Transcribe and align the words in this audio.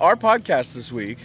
our 0.00 0.16
podcast 0.16 0.74
this 0.74 0.90
week 0.92 1.18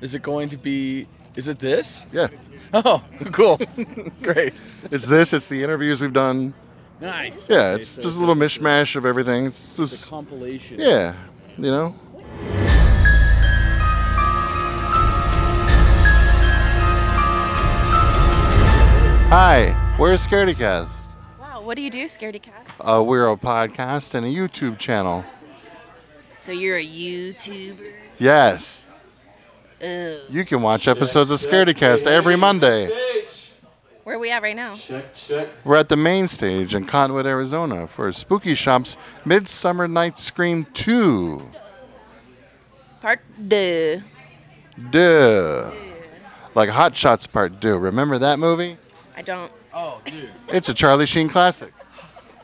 is 0.00 0.14
it 0.14 0.22
going 0.22 0.48
to 0.50 0.58
be? 0.58 1.06
Is 1.36 1.48
it 1.48 1.58
this? 1.58 2.06
Yeah. 2.12 2.28
Oh, 2.74 3.02
cool, 3.30 3.58
great, 4.22 4.52
It's 4.90 5.06
this. 5.06 5.32
It's 5.32 5.46
the 5.48 5.62
interviews 5.62 6.00
we've 6.00 6.12
done. 6.12 6.52
nice. 7.00 7.48
Yeah, 7.48 7.58
Okay, 7.58 7.74
it's 7.80 7.88
so 7.88 8.02
just 8.02 8.16
a 8.16 8.20
little 8.20 8.34
mishmash 8.34 8.96
of 8.96 9.06
everything. 9.06 9.46
It's 9.46 9.78
It's 9.78 9.92
a 9.92 9.96
just 9.96 10.10
compilation. 10.10 10.80
yeah, 10.80 11.14
you 11.56 11.70
know. 11.70 11.94
Hi, 19.28 19.96
we're 19.98 20.14
ScaredyCast. 20.14 20.88
Wow, 21.40 21.60
what 21.62 21.76
do 21.76 21.82
you 21.82 21.90
do, 21.90 22.04
Scaredy 22.04 22.40
Cat? 22.40 22.66
Uh, 22.80 23.02
we're 23.04 23.28
a 23.28 23.36
podcast 23.36 24.14
and 24.14 24.24
a 24.24 24.28
YouTube 24.28 24.78
channel. 24.78 25.24
So 26.36 26.52
you're 26.52 26.76
a 26.78 26.86
YouTuber? 26.86 27.92
Yes, 28.18 28.86
Ugh. 29.82 30.20
you 30.30 30.44
can 30.44 30.62
watch 30.62 30.86
episodes 30.86 31.30
of 31.30 31.38
ScaredyCast 31.38 32.06
every 32.06 32.36
Monday. 32.36 32.88
Where 34.04 34.16
are 34.16 34.18
we 34.18 34.30
at 34.30 34.42
right 34.42 34.54
now? 34.54 34.76
Check, 34.76 35.14
check. 35.14 35.48
We're 35.64 35.76
at 35.76 35.88
the 35.88 35.96
main 35.96 36.28
stage 36.28 36.74
in 36.74 36.86
Cottonwood, 36.86 37.26
Arizona 37.26 37.88
for 37.88 38.12
Spooky 38.12 38.54
Shop's 38.54 38.96
Midsommar 39.24 39.90
Night 39.90 40.18
Scream 40.18 40.64
2. 40.74 41.42
Part 43.00 43.20
two. 43.50 44.02
Duh. 44.90 45.70
Like 46.54 46.68
Hot 46.70 46.94
Shots 46.94 47.26
Part 47.26 47.60
2. 47.60 47.76
Remember 47.78 48.18
that 48.18 48.38
movie? 48.38 48.76
I 49.16 49.22
don't. 49.22 49.50
Oh, 49.74 50.00
dude. 50.04 50.30
It's 50.48 50.68
a 50.68 50.74
Charlie 50.74 51.06
Sheen 51.06 51.28
classic. 51.28 51.72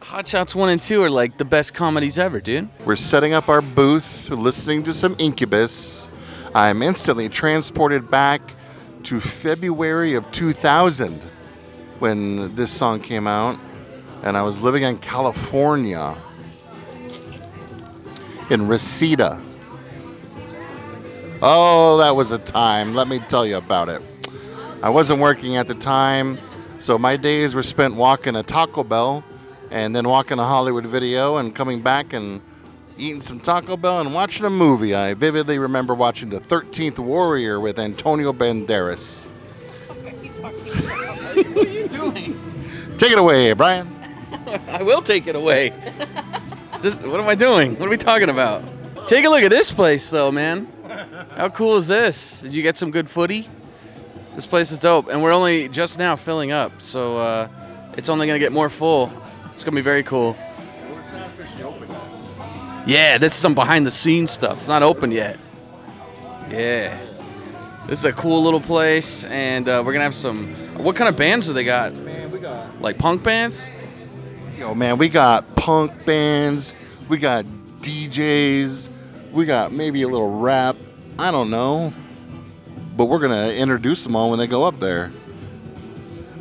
Hot 0.02 0.26
Shots 0.26 0.52
one 0.52 0.68
and 0.68 0.82
two 0.82 1.00
are 1.04 1.08
like 1.08 1.38
the 1.38 1.44
best 1.44 1.74
comedies 1.74 2.18
ever, 2.18 2.40
dude. 2.40 2.68
We're 2.84 2.96
setting 2.96 3.34
up 3.34 3.48
our 3.48 3.62
booth, 3.62 4.30
listening 4.30 4.82
to 4.82 4.92
some 4.92 5.14
Incubus. 5.16 6.08
I'm 6.56 6.82
instantly 6.82 7.28
transported 7.28 8.10
back 8.10 8.42
to 9.04 9.20
February 9.20 10.14
of 10.14 10.28
2000 10.32 11.22
when 12.00 12.52
this 12.56 12.72
song 12.72 12.98
came 12.98 13.28
out, 13.28 13.56
and 14.24 14.36
I 14.36 14.42
was 14.42 14.60
living 14.60 14.82
in 14.82 14.98
California 14.98 16.16
in 18.50 18.66
Reseda. 18.66 19.40
Oh, 21.40 21.98
that 21.98 22.16
was 22.16 22.32
a 22.32 22.38
time. 22.38 22.96
Let 22.96 23.06
me 23.06 23.20
tell 23.20 23.46
you 23.46 23.56
about 23.56 23.88
it. 23.88 24.02
I 24.82 24.90
wasn't 24.90 25.20
working 25.20 25.56
at 25.56 25.68
the 25.68 25.76
time, 25.76 26.40
so 26.80 26.98
my 26.98 27.16
days 27.16 27.54
were 27.54 27.62
spent 27.62 27.94
walking 27.94 28.34
a 28.34 28.42
Taco 28.42 28.82
Bell 28.82 29.24
and 29.72 29.96
then 29.96 30.06
walking 30.06 30.38
a 30.38 30.44
Hollywood 30.44 30.84
video 30.84 31.38
and 31.38 31.54
coming 31.54 31.80
back 31.80 32.12
and 32.12 32.42
eating 32.98 33.22
some 33.22 33.40
Taco 33.40 33.78
Bell 33.78 34.00
and 34.00 34.12
watching 34.12 34.44
a 34.44 34.50
movie. 34.50 34.94
I 34.94 35.14
vividly 35.14 35.58
remember 35.58 35.94
watching 35.94 36.28
The 36.28 36.40
13th 36.40 36.98
Warrior 36.98 37.58
with 37.58 37.78
Antonio 37.78 38.34
Banderas. 38.34 39.24
What 39.24 40.12
are 40.12 40.22
you 40.22 40.30
talking 40.34 40.72
about? 40.72 41.56
What 41.56 41.66
are 41.66 41.70
you 41.70 41.88
doing? 41.88 42.96
Take 42.98 43.12
it 43.12 43.18
away, 43.18 43.54
Brian. 43.54 43.88
I 44.68 44.82
will 44.82 45.00
take 45.00 45.26
it 45.26 45.36
away. 45.36 45.70
This, 46.80 46.98
what 46.98 47.18
am 47.18 47.28
I 47.28 47.34
doing? 47.34 47.78
What 47.78 47.86
are 47.86 47.90
we 47.90 47.96
talking 47.96 48.28
about? 48.28 48.62
Take 49.06 49.24
a 49.24 49.30
look 49.30 49.42
at 49.42 49.50
this 49.50 49.72
place, 49.72 50.10
though, 50.10 50.30
man. 50.30 50.70
How 51.34 51.48
cool 51.48 51.76
is 51.76 51.88
this? 51.88 52.42
Did 52.42 52.52
you 52.52 52.62
get 52.62 52.76
some 52.76 52.90
good 52.90 53.08
footy? 53.08 53.48
This 54.34 54.46
place 54.46 54.70
is 54.70 54.78
dope, 54.78 55.08
and 55.08 55.22
we're 55.22 55.32
only 55.32 55.68
just 55.68 55.98
now 55.98 56.14
filling 56.16 56.52
up, 56.52 56.82
so 56.82 57.16
uh, 57.16 57.48
it's 57.96 58.10
only 58.10 58.26
gonna 58.26 58.38
get 58.38 58.52
more 58.52 58.68
full. 58.68 59.10
It's 59.52 59.64
gonna 59.64 59.74
be 59.74 59.82
very 59.82 60.02
cool. 60.02 60.36
Yeah, 62.86 63.18
this 63.18 63.32
is 63.32 63.38
some 63.38 63.54
behind 63.54 63.86
the 63.86 63.90
scenes 63.90 64.30
stuff. 64.30 64.54
It's 64.54 64.68
not 64.68 64.82
open 64.82 65.12
yet. 65.12 65.38
Yeah. 66.50 66.98
This 67.86 68.00
is 68.00 68.04
a 68.04 68.12
cool 68.12 68.42
little 68.42 68.60
place, 68.60 69.24
and 69.24 69.68
uh, 69.68 69.82
we're 69.84 69.92
gonna 69.92 70.04
have 70.04 70.14
some. 70.14 70.54
What 70.76 70.96
kind 70.96 71.08
of 71.08 71.16
bands 71.16 71.46
do 71.46 71.52
they 71.52 71.64
got? 71.64 71.94
Man, 71.94 72.30
we 72.30 72.38
got 72.38 72.80
Like 72.80 72.98
punk 72.98 73.22
bands? 73.22 73.68
Yo, 74.58 74.74
man, 74.74 74.98
we 74.98 75.08
got 75.08 75.56
punk 75.56 76.04
bands, 76.04 76.74
we 77.08 77.18
got 77.18 77.44
DJs, 77.80 78.88
we 79.32 79.44
got 79.44 79.72
maybe 79.72 80.02
a 80.02 80.08
little 80.08 80.38
rap. 80.38 80.76
I 81.18 81.30
don't 81.30 81.50
know. 81.50 81.92
But 82.96 83.06
we're 83.06 83.18
to 83.30 83.56
introduce 83.56 84.04
them 84.04 84.14
all 84.14 84.30
when 84.30 84.38
they 84.38 84.46
go 84.46 84.64
up 84.64 84.78
there. 84.78 85.12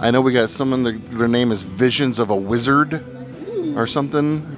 I 0.01 0.09
know 0.09 0.19
we 0.19 0.33
got 0.33 0.49
someone, 0.49 0.81
that, 0.83 1.11
their 1.11 1.27
name 1.27 1.51
is 1.51 1.61
Visions 1.61 2.17
of 2.17 2.31
a 2.31 2.35
Wizard 2.35 3.05
or 3.77 3.85
something. 3.85 4.57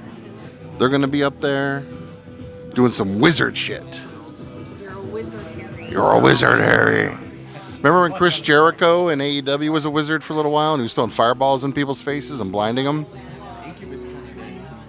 They're 0.78 0.88
going 0.88 1.02
to 1.02 1.08
be 1.08 1.22
up 1.22 1.38
there 1.40 1.84
doing 2.72 2.90
some 2.90 3.20
wizard 3.20 3.56
shit. 3.56 4.00
You're 4.80 4.92
a 4.92 5.02
wizard, 5.02 5.44
Harry. 5.44 5.90
You're 5.90 6.12
a 6.12 6.18
wizard, 6.18 6.60
Harry. 6.60 7.14
Remember 7.76 8.00
when 8.00 8.12
Chris 8.12 8.40
Jericho 8.40 9.08
in 9.10 9.18
AEW 9.18 9.70
was 9.70 9.84
a 9.84 9.90
wizard 9.90 10.24
for 10.24 10.32
a 10.32 10.36
little 10.36 10.50
while 10.50 10.72
and 10.72 10.80
he 10.80 10.84
was 10.84 10.94
throwing 10.94 11.10
fireballs 11.10 11.62
in 11.62 11.74
people's 11.74 12.00
faces 12.00 12.40
and 12.40 12.50
blinding 12.50 12.86
them? 12.86 13.06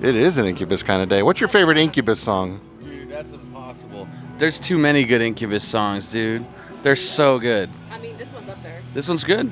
It 0.02 0.16
is 0.16 0.38
an 0.38 0.46
Incubus 0.46 0.84
kind 0.84 1.02
of 1.02 1.10
day. 1.10 1.22
What's 1.22 1.42
your 1.42 1.50
favorite 1.50 1.78
Incubus 1.78 2.20
song? 2.22 2.62
Dude, 2.80 3.10
that's 3.10 3.34
impossible. 3.34 4.08
There's 4.38 4.58
too 4.58 4.78
many 4.78 5.04
good 5.04 5.22
Incubus 5.22 5.68
songs, 5.68 6.12
dude. 6.12 6.46
They're 6.82 6.96
so 6.96 7.40
good. 7.40 7.70
I 7.92 8.00
mean, 8.00 8.16
this 8.18 8.32
one's 8.32 8.48
up 8.48 8.64
there. 8.64 8.82
This 8.94 9.10
one's 9.10 9.24
good, 9.24 9.52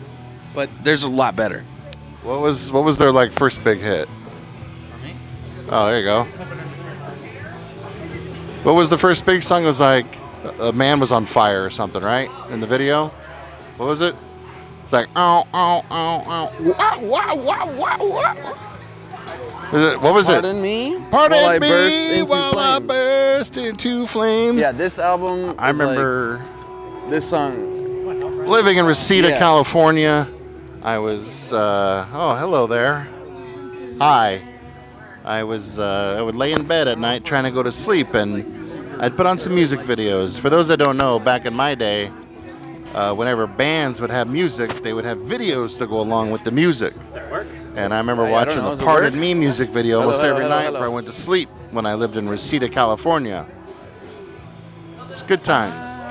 but 0.53 0.69
there's 0.84 1.03
a 1.03 1.09
lot 1.09 1.36
better. 1.36 1.66
What 2.24 2.41
was 2.41 2.72
what 2.72 2.84
was 2.84 2.97
their 2.97 3.12
like 3.12 3.31
first 3.31 3.64
big 3.64 3.80
hit? 3.80 4.08
For 4.91 4.97
me? 5.06 5.16
Oh, 5.69 5.86
there 5.88 6.00
you 6.00 6.06
go. 6.06 6.24
What 8.63 8.75
was 8.75 8.90
the 8.90 8.97
first 8.97 9.25
big 9.25 9.44
song? 9.44 9.63
It 9.63 9.68
was 9.68 9.81
like 9.81 10.06
a 10.44 10.69
a 10.69 10.74
man 10.74 11.00
was 11.00 11.12
on 11.12 11.25
fire 11.25 11.63
or 11.66 11.69
something, 11.69 12.02
right? 12.02 12.30
In 12.50 12.59
the 12.62 12.68
video. 12.68 13.08
What 13.78 13.88
was 13.88 14.02
it? 14.02 14.16
It's 14.84 14.94
like 14.94 15.08
oh, 15.16 15.46
oh 15.53 15.84
oh 15.90 16.24
oh 16.28 16.53
oh 16.59 17.00
wow 17.02 17.36
wow 17.36 17.36
wow 17.36 17.74
wow 17.74 17.97
wow. 18.09 18.69
Is 19.74 19.94
it- 19.94 20.02
What 20.02 20.13
was 20.13 20.30
it? 20.30 20.34
Pardon 20.34 20.62
me? 20.62 20.97
Pardon 21.09 21.40
While 21.42 21.50
I 21.50 21.59
me 21.59 21.68
burst 21.68 21.96
into 22.13 22.25
while 22.25 22.59
I 22.59 22.75
flames. 22.78 22.88
burst 22.88 23.58
into 23.58 24.06
flames. 24.06 24.58
Yeah, 24.59 24.72
this 24.72 25.00
album. 25.00 25.56
I 25.58 25.72
is 25.72 25.78
like- 25.78 25.88
remember 25.90 26.46
this 27.09 27.28
song. 27.30 28.46
living 28.46 28.78
in 28.78 28.86
Reseda, 28.86 29.30
Yeah. 29.30 29.40
California. 29.40 30.28
I 30.83 30.99
was, 30.99 31.53
uh, 31.53 32.05
oh, 32.11 32.35
hello 32.35 32.67
there. 32.67 33.07
Hi. 33.99 34.41
I 35.23 35.44
was, 35.44 35.79
uh, 35.79 36.17
I 36.19 36.21
would 36.21 36.35
lay 36.35 36.51
in 36.51 36.67
bed 36.67 36.89
at 36.89 36.99
night 36.99 37.23
trying 37.23 37.45
to 37.45 37.51
go 37.51 37.63
to 37.63 37.71
sleep, 37.71 38.13
and 38.13 39.01
I'd 39.01 39.16
put 39.16 39.25
on 39.25 39.38
some 39.38 39.55
music 39.55 39.79
videos. 39.79 40.38
For 40.38 40.49
those 40.49 40.67
that 40.67 40.77
don't 40.77 40.97
know, 40.97 41.19
back 41.19 41.45
in 41.45 41.53
my 41.53 41.73
day, 41.73 42.11
uh, 42.94 43.16
whenever 43.16 43.47
bands 43.47 44.01
would 44.01 44.09
have 44.09 44.27
music, 44.27 44.83
they 44.83 44.91
would 44.91 45.05
have 45.05 45.19
videos 45.19 45.77
to 45.77 45.88
go 45.88 46.01
along 46.01 46.31
with 46.31 46.44
the 46.44 46.51
music. 46.51 46.94
And 47.75 47.94
I 47.94 47.97
remember 47.97 48.29
watching 48.29 48.61
the 48.61 48.75
Does 48.75 48.83
Pardon? 48.83 49.17
Me 49.17 49.33
music 49.33 49.69
video 49.69 50.01
almost 50.01 50.21
every 50.21 50.50
night 50.50 50.71
before 50.71 50.85
I 50.85 50.89
went 50.89 51.07
to 51.07 51.13
sleep 51.13 51.47
when 51.71 51.85
I 51.85 51.94
lived 51.94 52.17
in 52.17 52.27
Reseda, 52.27 52.67
California. 52.67 53.47
It's 55.05 55.21
good 55.21 55.45
times. 55.45 56.03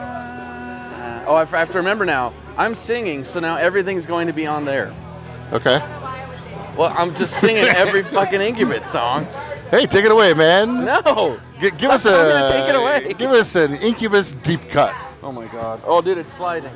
Oh, 1.26 1.34
I 1.34 1.44
have 1.44 1.70
to 1.72 1.78
remember 1.78 2.04
now. 2.04 2.32
I'm 2.56 2.74
singing, 2.74 3.24
so 3.24 3.40
now 3.40 3.56
everything's 3.56 4.06
going 4.06 4.26
to 4.26 4.32
be 4.32 4.46
on 4.46 4.64
there. 4.64 4.94
Okay. 5.52 5.78
Well, 6.76 6.92
I'm 6.96 7.14
just 7.14 7.34
singing 7.38 7.64
every 7.64 8.02
fucking 8.14 8.40
Incubus 8.40 8.84
song. 8.84 9.26
Hey, 9.70 9.86
take 9.86 10.04
it 10.04 10.10
away, 10.10 10.34
man. 10.34 10.84
No. 10.84 11.38
G- 11.58 11.70
give 11.70 11.90
us 11.90 12.04
I'm 12.06 12.12
a 12.14 12.50
take 12.52 12.68
it 12.68 12.74
away. 12.76 13.14
Give 13.18 13.30
us 13.30 13.54
an 13.56 13.74
Incubus 13.76 14.34
deep 14.34 14.68
cut. 14.68 14.94
Oh 15.22 15.32
my 15.32 15.46
god. 15.46 15.82
Oh, 15.86 16.00
dude, 16.02 16.18
it's 16.18 16.32
sliding. 16.34 16.72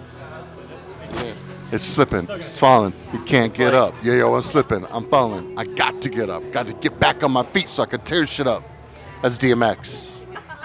Yeah. 1.14 1.32
It's 1.72 1.84
slipping. 1.84 2.26
It's 2.30 2.58
falling. 2.58 2.94
You 3.12 3.20
can't 3.24 3.52
get 3.52 3.74
like- 3.74 3.92
up. 3.92 3.94
Yeah, 4.02 4.14
yo, 4.14 4.34
I'm 4.34 4.42
slipping. 4.42 4.86
I'm 4.90 5.08
falling. 5.10 5.58
I 5.58 5.64
got 5.64 6.00
to 6.02 6.08
get 6.08 6.30
up. 6.30 6.50
Got 6.52 6.68
to 6.68 6.72
get 6.74 6.98
back 7.00 7.22
on 7.22 7.32
my 7.32 7.42
feet 7.44 7.68
so 7.68 7.82
I 7.82 7.86
can 7.86 8.00
tear 8.00 8.26
shit 8.26 8.46
up. 8.46 8.62
That's 9.22 9.36
DMX. 9.38 10.15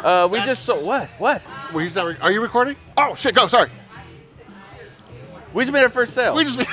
Uh, 0.03 0.27
we 0.31 0.39
just 0.39 0.65
saw 0.65 0.83
what? 0.85 1.09
What? 1.17 1.43
Well, 1.71 1.79
he's 1.83 1.95
not. 1.95 2.07
Re- 2.07 2.17
Are 2.21 2.31
you 2.31 2.41
recording? 2.41 2.75
Oh 2.97 3.15
shit! 3.15 3.35
Go. 3.35 3.47
Sorry. 3.47 3.69
We 5.53 5.63
just 5.63 5.73
made 5.73 5.83
our 5.83 5.89
first 5.89 6.13
sale. 6.13 6.35
We 6.35 6.43
just. 6.45 6.59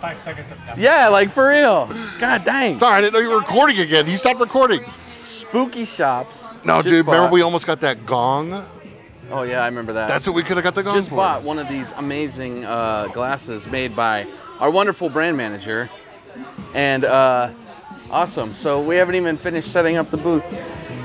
Five 0.00 0.18
seconds 0.22 0.50
of 0.50 0.78
yeah, 0.78 1.08
like 1.08 1.30
for 1.32 1.48
real. 1.48 1.86
God 2.18 2.44
dang. 2.44 2.74
sorry, 2.74 2.94
I 2.94 3.00
didn't 3.02 3.12
know 3.12 3.18
you 3.20 3.28
were 3.30 3.40
recording 3.40 3.78
again. 3.80 4.06
He 4.06 4.16
stopped 4.16 4.40
recording. 4.40 4.82
Spooky 5.20 5.84
shops. 5.84 6.54
No, 6.64 6.76
just 6.76 6.88
dude. 6.88 7.06
Remember 7.06 7.26
bought- 7.26 7.32
we 7.32 7.42
almost 7.42 7.66
got 7.66 7.80
that 7.82 8.06
gong. 8.06 8.66
Oh 9.30 9.42
yeah, 9.42 9.60
I 9.62 9.66
remember 9.66 9.92
that. 9.94 10.08
That's 10.08 10.26
what 10.26 10.34
we 10.34 10.42
could 10.42 10.56
have 10.56 10.64
got 10.64 10.74
the 10.74 10.82
gong 10.82 10.94
for. 10.94 10.98
just 10.98 11.10
for. 11.10 11.16
bought 11.16 11.42
one 11.42 11.58
of 11.58 11.68
these 11.68 11.92
amazing 11.92 12.64
uh, 12.64 13.08
glasses 13.08 13.66
made 13.66 13.94
by 13.94 14.26
our 14.58 14.70
wonderful 14.70 15.10
brand 15.10 15.36
manager, 15.36 15.90
and 16.72 17.04
uh, 17.04 17.50
awesome. 18.10 18.54
So 18.54 18.80
we 18.80 18.96
haven't 18.96 19.16
even 19.16 19.36
finished 19.36 19.70
setting 19.70 19.96
up 19.96 20.10
the 20.10 20.16
booth, 20.16 20.46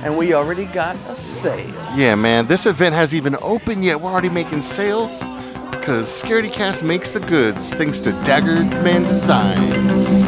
and 0.05 0.15
we 0.15 0.35
already 0.35 0.65
got 0.65 0.95
a 1.07 1.15
sale. 1.15 1.67
Yeah, 1.95 2.13
man. 2.13 2.45
This 2.45 2.67
event 2.67 2.93
hasn't 2.93 3.17
even 3.17 3.35
opened 3.41 3.83
yet. 3.83 3.99
We're 3.99 4.11
already 4.11 4.29
making 4.29 4.61
sales. 4.61 5.23
Because 5.71 6.21
ScaredyCast 6.21 6.83
makes 6.83 7.11
the 7.11 7.19
goods 7.19 7.73
thanks 7.73 7.99
to 8.01 8.11
Daggered 8.11 8.69
Man 8.83 9.01
Designs. 9.01 10.24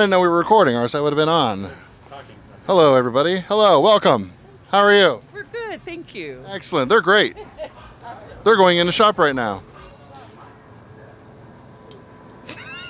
Didn't 0.00 0.12
know 0.12 0.20
we 0.22 0.28
were 0.28 0.38
recording, 0.38 0.76
or 0.76 0.80
else 0.80 0.94
I 0.94 1.00
would 1.02 1.12
have 1.12 1.18
been 1.18 1.28
on. 1.28 1.70
Hello, 2.66 2.94
everybody. 2.94 3.40
Hello, 3.40 3.78
welcome. 3.80 4.32
How 4.70 4.78
are 4.78 4.94
you? 4.94 5.20
We're 5.34 5.42
good, 5.42 5.84
thank 5.84 6.14
you. 6.14 6.42
Excellent. 6.48 6.88
They're 6.88 7.02
great. 7.02 7.36
They're 8.42 8.56
going 8.56 8.78
in 8.78 8.86
the 8.86 8.92
shop 8.92 9.18
right 9.18 9.34
now. 9.34 9.62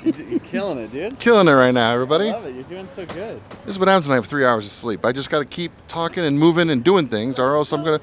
You're 0.04 0.38
killing 0.38 0.78
it, 0.78 0.92
dude. 0.92 1.18
Killing 1.18 1.48
it 1.48 1.50
right 1.50 1.74
now, 1.74 1.92
everybody. 1.92 2.30
Love 2.30 2.46
it. 2.46 2.54
You're 2.54 2.62
doing 2.62 2.86
so 2.86 3.04
good. 3.06 3.40
This 3.64 3.74
is 3.74 3.78
what 3.80 3.88
happens 3.88 4.06
when 4.06 4.12
I 4.12 4.14
have 4.14 4.26
three 4.26 4.44
hours 4.44 4.64
of 4.64 4.70
sleep. 4.70 5.04
I 5.04 5.10
just 5.10 5.30
got 5.30 5.40
to 5.40 5.44
keep 5.46 5.72
talking 5.88 6.24
and 6.24 6.38
moving 6.38 6.70
and 6.70 6.84
doing 6.84 7.08
things, 7.08 7.40
or 7.40 7.56
else 7.56 7.72
I'm 7.72 7.82
gonna. 7.82 8.00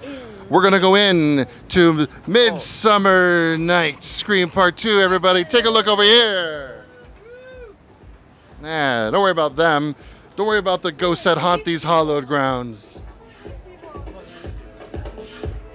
We're 0.49 0.63
gonna 0.63 0.81
go 0.81 0.95
in 0.95 1.47
to 1.69 2.01
oh. 2.01 2.29
Midsommar 2.29 3.57
Night 3.57 4.03
Scream 4.03 4.49
Part 4.49 4.75
Two. 4.75 4.99
Everybody, 4.99 5.45
take 5.45 5.63
a 5.63 5.69
look 5.69 5.87
over 5.87 6.03
here. 6.03 6.76
Nah, 8.67 9.11
don't 9.11 9.21
worry 9.21 9.31
about 9.31 9.55
them. 9.55 9.95
Don't 10.35 10.45
worry 10.45 10.57
about 10.57 10.81
the 10.81 10.91
ghosts 10.91 11.23
that 11.23 11.37
haunt 11.37 11.63
these 11.63 11.83
hallowed 11.83 12.27
grounds. 12.27 13.05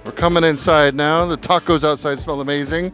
We're 0.05 0.11
coming 0.11 0.43
inside 0.43 0.93
now. 0.93 1.25
The 1.25 1.35
tacos 1.35 1.83
outside 1.83 2.19
smell 2.19 2.39
amazing. 2.39 2.93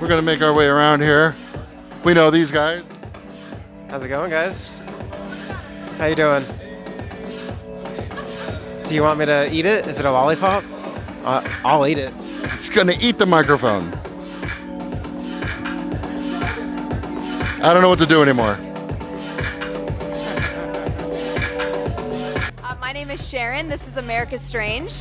We're 0.00 0.08
gonna 0.08 0.22
make 0.22 0.42
our 0.42 0.52
way 0.52 0.66
around 0.66 1.02
here. 1.02 1.36
We 2.02 2.14
know 2.14 2.32
these 2.32 2.50
guys. 2.50 2.82
How's 3.88 4.04
it 4.04 4.08
going, 4.08 4.30
guys? 4.30 4.72
How 5.98 6.06
you 6.06 6.16
doing? 6.16 6.44
Do 8.86 8.92
you 8.92 9.02
want 9.02 9.20
me 9.20 9.26
to 9.26 9.48
eat 9.52 9.66
it? 9.66 9.86
Is 9.86 10.00
it 10.00 10.04
a 10.04 10.10
lollipop? 10.10 10.64
Uh, 11.22 11.48
I'll 11.64 11.86
eat 11.86 11.98
it. 11.98 12.12
It's 12.54 12.70
gonna 12.70 12.94
eat 13.00 13.18
the 13.18 13.26
microphone. 13.26 13.96
I 17.66 17.74
don't 17.74 17.82
know 17.82 17.88
what 17.88 17.98
to 17.98 18.06
do 18.06 18.22
anymore. 18.22 18.56
Uh, 22.62 22.76
my 22.80 22.92
name 22.92 23.10
is 23.10 23.28
Sharon. 23.28 23.68
This 23.68 23.88
is 23.88 23.96
America 23.96 24.38
Strange. 24.38 24.94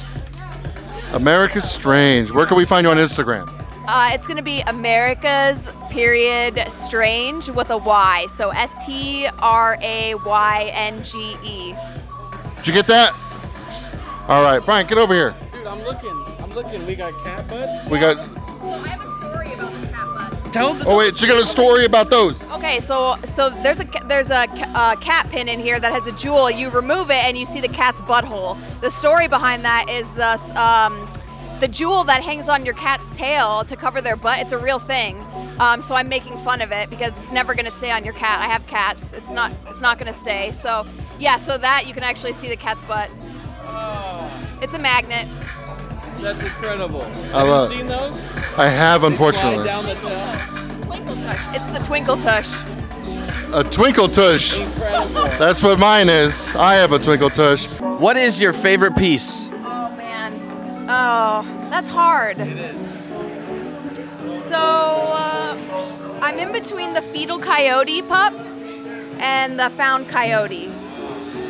America 1.13 1.61
Strange. 1.61 2.31
Where 2.31 2.47
can 2.47 2.57
we 2.57 2.65
find 2.65 2.85
you 2.85 2.89
on 2.89 2.97
Instagram? 2.97 3.47
Uh, 3.87 4.09
it's 4.13 4.25
going 4.25 4.37
to 4.37 4.43
be 4.43 4.61
America's 4.61 5.71
period 5.91 6.59
strange 6.71 7.49
with 7.49 7.69
a 7.69 7.77
Y. 7.77 8.25
So 8.33 8.49
S 8.49 8.83
T 8.83 9.27
R 9.37 9.77
A 9.83 10.15
Y 10.15 10.71
N 10.73 11.03
G 11.03 11.37
E. 11.43 11.75
Did 12.55 12.67
you 12.67 12.73
get 12.73 12.87
that? 12.87 13.13
All 14.27 14.41
right, 14.41 14.57
Brian, 14.57 14.87
get 14.87 14.97
over 14.97 15.13
here. 15.13 15.35
Dude, 15.51 15.67
I'm 15.67 15.83
looking. 15.83 16.25
I'm 16.39 16.49
looking. 16.49 16.83
We 16.87 16.95
got 16.95 17.13
cat 17.23 17.47
butts. 17.47 17.87
We 17.91 17.99
got. 17.99 18.17
Tell 20.55 20.73
the. 20.73 20.85
Oh 20.85 20.97
wait, 20.97 21.17
she 21.17 21.27
got 21.27 21.37
a 21.37 21.45
story 21.45 21.83
about 21.83 22.09
those. 22.09 22.49
Okay, 22.51 22.79
so 22.79 23.17
so 23.25 23.49
there's 23.49 23.81
a 23.81 23.87
there's 24.07 24.29
a 24.29 24.47
uh, 24.73 24.95
cat 24.95 25.29
pin 25.29 25.49
in 25.49 25.59
here 25.59 25.81
that 25.81 25.91
has 25.91 26.07
a 26.07 26.13
jewel. 26.13 26.49
You 26.49 26.69
remove 26.69 27.11
it 27.11 27.21
and 27.25 27.37
you 27.37 27.43
see 27.43 27.59
the 27.59 27.67
cat's 27.67 27.99
butthole. 27.99 28.57
The 28.79 28.89
story 28.89 29.27
behind 29.27 29.65
that 29.65 29.89
is 29.89 30.13
the 30.13 30.39
um, 30.57 31.11
the 31.59 31.67
jewel 31.67 32.05
that 32.05 32.23
hangs 32.23 32.47
on 32.47 32.63
your 32.63 32.73
cat's 32.73 33.11
tail 33.17 33.65
to 33.65 33.75
cover 33.75 33.99
their 33.99 34.15
butt. 34.15 34.39
It's 34.39 34.53
a 34.53 34.57
real 34.57 34.79
thing. 34.79 35.19
Um, 35.59 35.81
so 35.81 35.93
I'm 35.93 36.07
making 36.07 36.37
fun 36.37 36.61
of 36.61 36.71
it 36.71 36.89
because 36.89 37.09
it's 37.09 37.33
never 37.33 37.53
gonna 37.53 37.69
stay 37.69 37.91
on 37.91 38.05
your 38.05 38.13
cat. 38.13 38.39
I 38.39 38.45
have 38.45 38.65
cats. 38.65 39.11
It's 39.11 39.33
not 39.33 39.51
it's 39.67 39.81
not 39.81 39.99
gonna 39.99 40.13
stay. 40.13 40.53
So 40.53 40.87
yeah, 41.19 41.35
so 41.35 41.57
that 41.57 41.85
you 41.85 41.93
can 41.93 42.03
actually 42.03 42.31
see 42.31 42.47
the 42.47 42.55
cat's 42.55 42.81
butt. 42.83 43.09
It's 44.61 44.73
a 44.73 44.79
magnet. 44.79 45.27
That's 46.21 46.41
incredible. 46.43 47.01
I 47.03 47.07
Have 47.39 47.47
love- 47.47 47.71
you 47.71 47.77
seen 47.77 47.87
those? 47.87 48.35
I 48.57 48.67
have, 48.67 49.01
Slide 49.01 49.11
unfortunately. 49.11 49.65
down 49.65 49.85
the 49.85 49.95
tail. 49.95 50.81
Twinkle 50.83 51.15
tush. 51.15 51.47
It's 51.53 51.65
the 51.67 51.79
twinkle 51.83 52.17
tush. 52.17 52.53
A 53.53 53.63
twinkle 53.63 54.07
tush. 54.07 54.57
Incredible. 54.59 55.23
That's 55.37 55.61
what 55.63 55.77
mine 55.79 56.09
is. 56.09 56.55
I 56.55 56.75
have 56.75 56.91
a 56.91 56.99
twinkle 56.99 57.29
tush. 57.29 57.67
What 57.79 58.17
is 58.17 58.39
your 58.41 58.53
favorite 58.53 58.95
piece? 58.95 59.47
Oh 59.51 59.93
man. 59.95 60.33
Oh, 60.89 61.43
that's 61.69 61.89
hard. 61.89 62.39
It 62.39 62.57
is. 62.57 62.81
So 64.43 64.55
uh, 64.57 66.19
I'm 66.21 66.37
in 66.39 66.51
between 66.51 66.93
the 66.93 67.01
fetal 67.01 67.39
coyote 67.39 68.01
pup 68.01 68.33
and 69.19 69.59
the 69.59 69.69
found 69.69 70.09
coyote. 70.09 70.71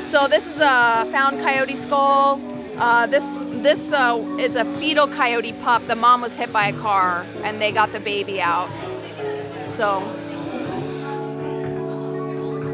So 0.09 0.27
this 0.27 0.45
is 0.45 0.57
a 0.57 1.05
found 1.11 1.39
coyote 1.41 1.75
skull. 1.75 2.39
Uh, 2.77 3.07
this 3.07 3.23
this 3.63 3.91
uh, 3.93 4.17
is 4.39 4.55
a 4.55 4.65
fetal 4.77 5.07
coyote 5.07 5.53
pup. 5.53 5.85
The 5.87 5.95
mom 5.95 6.21
was 6.21 6.35
hit 6.35 6.51
by 6.51 6.67
a 6.67 6.73
car 6.73 7.25
and 7.43 7.61
they 7.61 7.71
got 7.71 7.91
the 7.93 7.99
baby 7.99 8.41
out. 8.41 8.69
So 9.67 10.01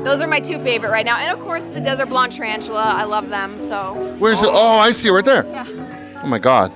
those 0.04 0.20
are 0.20 0.28
my 0.28 0.40
two 0.40 0.60
favorite 0.60 0.90
right 0.90 1.06
now. 1.06 1.18
And 1.18 1.32
of 1.32 1.40
course 1.44 1.66
the 1.68 1.80
desert 1.80 2.08
blonde 2.08 2.32
tarantula. 2.34 2.82
I 2.96 3.04
love 3.04 3.30
them. 3.30 3.58
So 3.58 3.94
Where's 4.18 4.42
it? 4.42 4.50
Oh, 4.52 4.78
I 4.80 4.90
see 4.92 5.10
it 5.10 5.12
right 5.12 5.24
there. 5.26 5.46
yeah. 5.46 6.22
Oh 6.24 6.28
my 6.28 6.40
god. 6.40 6.72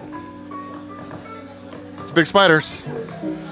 It's 2.01 2.11
big 2.11 2.27
spiders. 2.27 2.83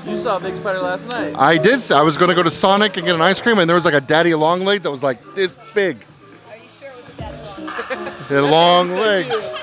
You 0.06 0.16
saw 0.18 0.38
a 0.38 0.40
Big 0.40 0.56
Spider 0.58 0.80
last 0.82 1.08
night. 1.10 1.34
I 1.36 1.58
did. 1.58 1.76
s- 1.76 1.90
I 1.90 2.02
was 2.04 2.18
gonna 2.18 2.36
go 2.36 2.44
to 2.44 2.50
Sonic 2.50 2.98
and 2.98 3.06
get 3.06 3.16
an 3.16 3.22
ice 3.22 3.42
cream, 3.42 3.58
and 3.58 3.68
there 3.70 3.76
was 3.76 3.86
like 3.86 3.94
a 3.94 4.02
daddy 4.02 4.36
long 4.36 4.62
legs 4.66 4.84
that 4.84 4.92
was 4.92 5.02
like 5.02 5.18
this 5.34 5.58
big. 5.74 6.06
Are 6.50 6.58
you 6.58 6.70
sure 6.80 6.90
it 6.90 6.96
was 6.96 7.14
a 7.14 7.18
dead 7.18 7.90
one? 7.90 8.14
They 8.30 8.36
had 8.36 8.44
long 8.44 8.90
legs. 8.90 9.60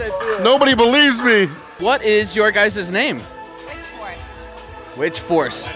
what 0.00 0.10
we 0.12 0.18
said 0.26 0.36
too. 0.38 0.42
Nobody 0.44 0.74
believes 0.74 1.20
me. 1.22 1.46
What 1.78 2.02
is 2.02 2.34
your 2.36 2.50
guys' 2.50 2.90
name? 2.90 3.18
Witch 3.66 3.86
Forest. 3.96 4.44
Witch 4.96 5.20
Force. 5.20 5.68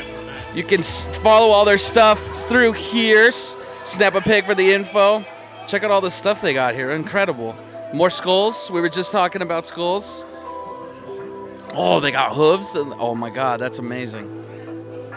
You 0.54 0.62
can 0.62 0.80
s- 0.80 1.06
follow 1.18 1.50
all 1.50 1.64
their 1.64 1.78
stuff 1.78 2.20
through 2.48 2.72
here. 2.72 3.26
S- 3.28 3.56
Snap 3.84 4.14
a 4.14 4.20
pic 4.20 4.44
for 4.46 4.54
the 4.54 4.72
info. 4.72 5.24
Check 5.66 5.82
out 5.84 5.90
all 5.90 6.00
the 6.00 6.10
stuff 6.10 6.40
they 6.40 6.54
got 6.54 6.74
here. 6.74 6.90
Incredible. 6.92 7.54
More 7.92 8.08
skulls. 8.10 8.70
We 8.70 8.80
were 8.80 8.88
just 8.88 9.12
talking 9.12 9.42
about 9.42 9.64
skulls. 9.66 10.24
Oh, 11.74 12.00
they 12.00 12.10
got 12.12 12.34
hooves. 12.34 12.74
and- 12.74 12.94
Oh 12.98 13.14
my 13.14 13.30
God, 13.30 13.60
that's 13.60 13.78
amazing. 13.78 14.30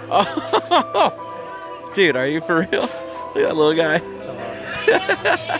Oh, 0.09 1.89
dude, 1.93 2.15
are 2.15 2.27
you 2.27 2.39
for 2.41 2.59
real? 2.71 2.81
Look 2.81 3.37
at 3.37 3.43
that 3.43 3.55
little 3.55 3.73
guy. 3.73 4.01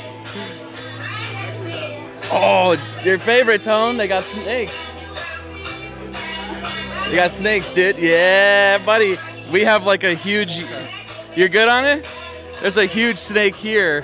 oh, 2.32 2.78
your 3.04 3.20
favorite 3.20 3.64
tone? 3.64 3.98
They 3.98 4.08
got 4.08 4.24
snakes. 4.24 4.96
You 7.10 7.16
got 7.16 7.32
snakes, 7.32 7.72
dude. 7.72 7.98
Yeah, 7.98 8.78
buddy. 8.80 9.18
We 9.52 9.64
have 9.64 9.86
like 9.86 10.04
a 10.04 10.14
huge. 10.14 10.66
You're 11.36 11.50
good 11.50 11.70
on 11.70 11.86
it? 11.86 12.06
There's 12.62 12.78
a 12.78 12.86
huge 12.86 13.18
snake 13.18 13.56
here. 13.56 14.04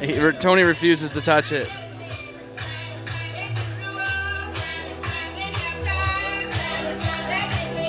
He, 0.00 0.14
Tony 0.32 0.62
refuses 0.62 1.12
to 1.12 1.20
touch 1.20 1.52
it. 1.52 1.68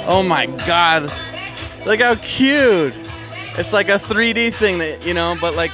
Oh 0.07 0.23
my 0.27 0.45
god. 0.67 1.11
Look 1.85 2.01
how 2.01 2.15
cute. 2.15 2.93
It's 3.57 3.73
like 3.73 3.89
a 3.89 3.93
3D 3.93 4.53
thing 4.53 4.79
that, 4.79 5.03
you 5.03 5.13
know, 5.13 5.37
but 5.39 5.55
like 5.55 5.71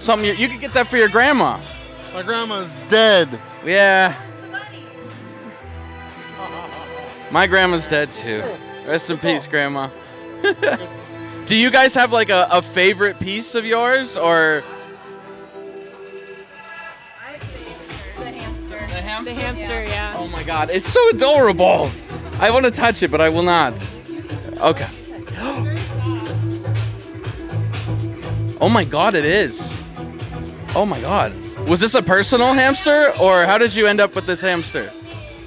something 0.00 0.28
you, 0.28 0.34
you 0.34 0.48
could 0.48 0.60
get 0.60 0.72
that 0.74 0.86
for 0.86 0.96
your 0.96 1.08
grandma. 1.08 1.58
My 2.12 2.22
grandma's 2.22 2.74
dead. 2.88 3.28
Yeah. 3.64 4.14
My 7.30 7.46
grandma's 7.46 7.88
dead 7.88 8.10
too. 8.10 8.42
Rest 8.86 9.10
in 9.10 9.18
peace, 9.18 9.46
oh. 9.46 9.50
grandma. 9.50 9.88
Do 11.46 11.56
you 11.56 11.70
guys 11.70 11.94
have 11.94 12.12
like 12.12 12.28
a, 12.28 12.48
a 12.50 12.62
favorite 12.62 13.20
piece 13.20 13.54
of 13.54 13.64
yours 13.64 14.16
or 14.16 14.62
The 18.18 18.30
hamster. 18.30 18.68
the 18.68 18.76
hamster? 19.00 19.24
The 19.24 19.34
hamster, 19.40 19.84
yeah. 19.84 20.14
Oh 20.18 20.26
my 20.28 20.42
god, 20.42 20.70
it's 20.70 20.86
so 20.86 21.08
adorable. 21.10 21.90
I 22.40 22.50
want 22.50 22.64
to 22.64 22.70
touch 22.70 23.02
it, 23.02 23.10
but 23.10 23.20
I 23.20 23.28
will 23.28 23.42
not. 23.42 23.74
Okay. 24.60 24.86
Oh 28.62 28.68
my 28.68 28.84
god, 28.84 29.14
it 29.14 29.24
is. 29.24 29.74
Oh 30.74 30.84
my 30.84 31.00
god. 31.00 31.32
Was 31.70 31.78
this 31.78 31.94
a 31.94 32.02
personal 32.02 32.52
hamster 32.52 33.12
or 33.20 33.44
how 33.44 33.56
did 33.56 33.76
you 33.76 33.86
end 33.86 34.00
up 34.00 34.16
with 34.16 34.26
this 34.26 34.40
hamster? 34.40 34.90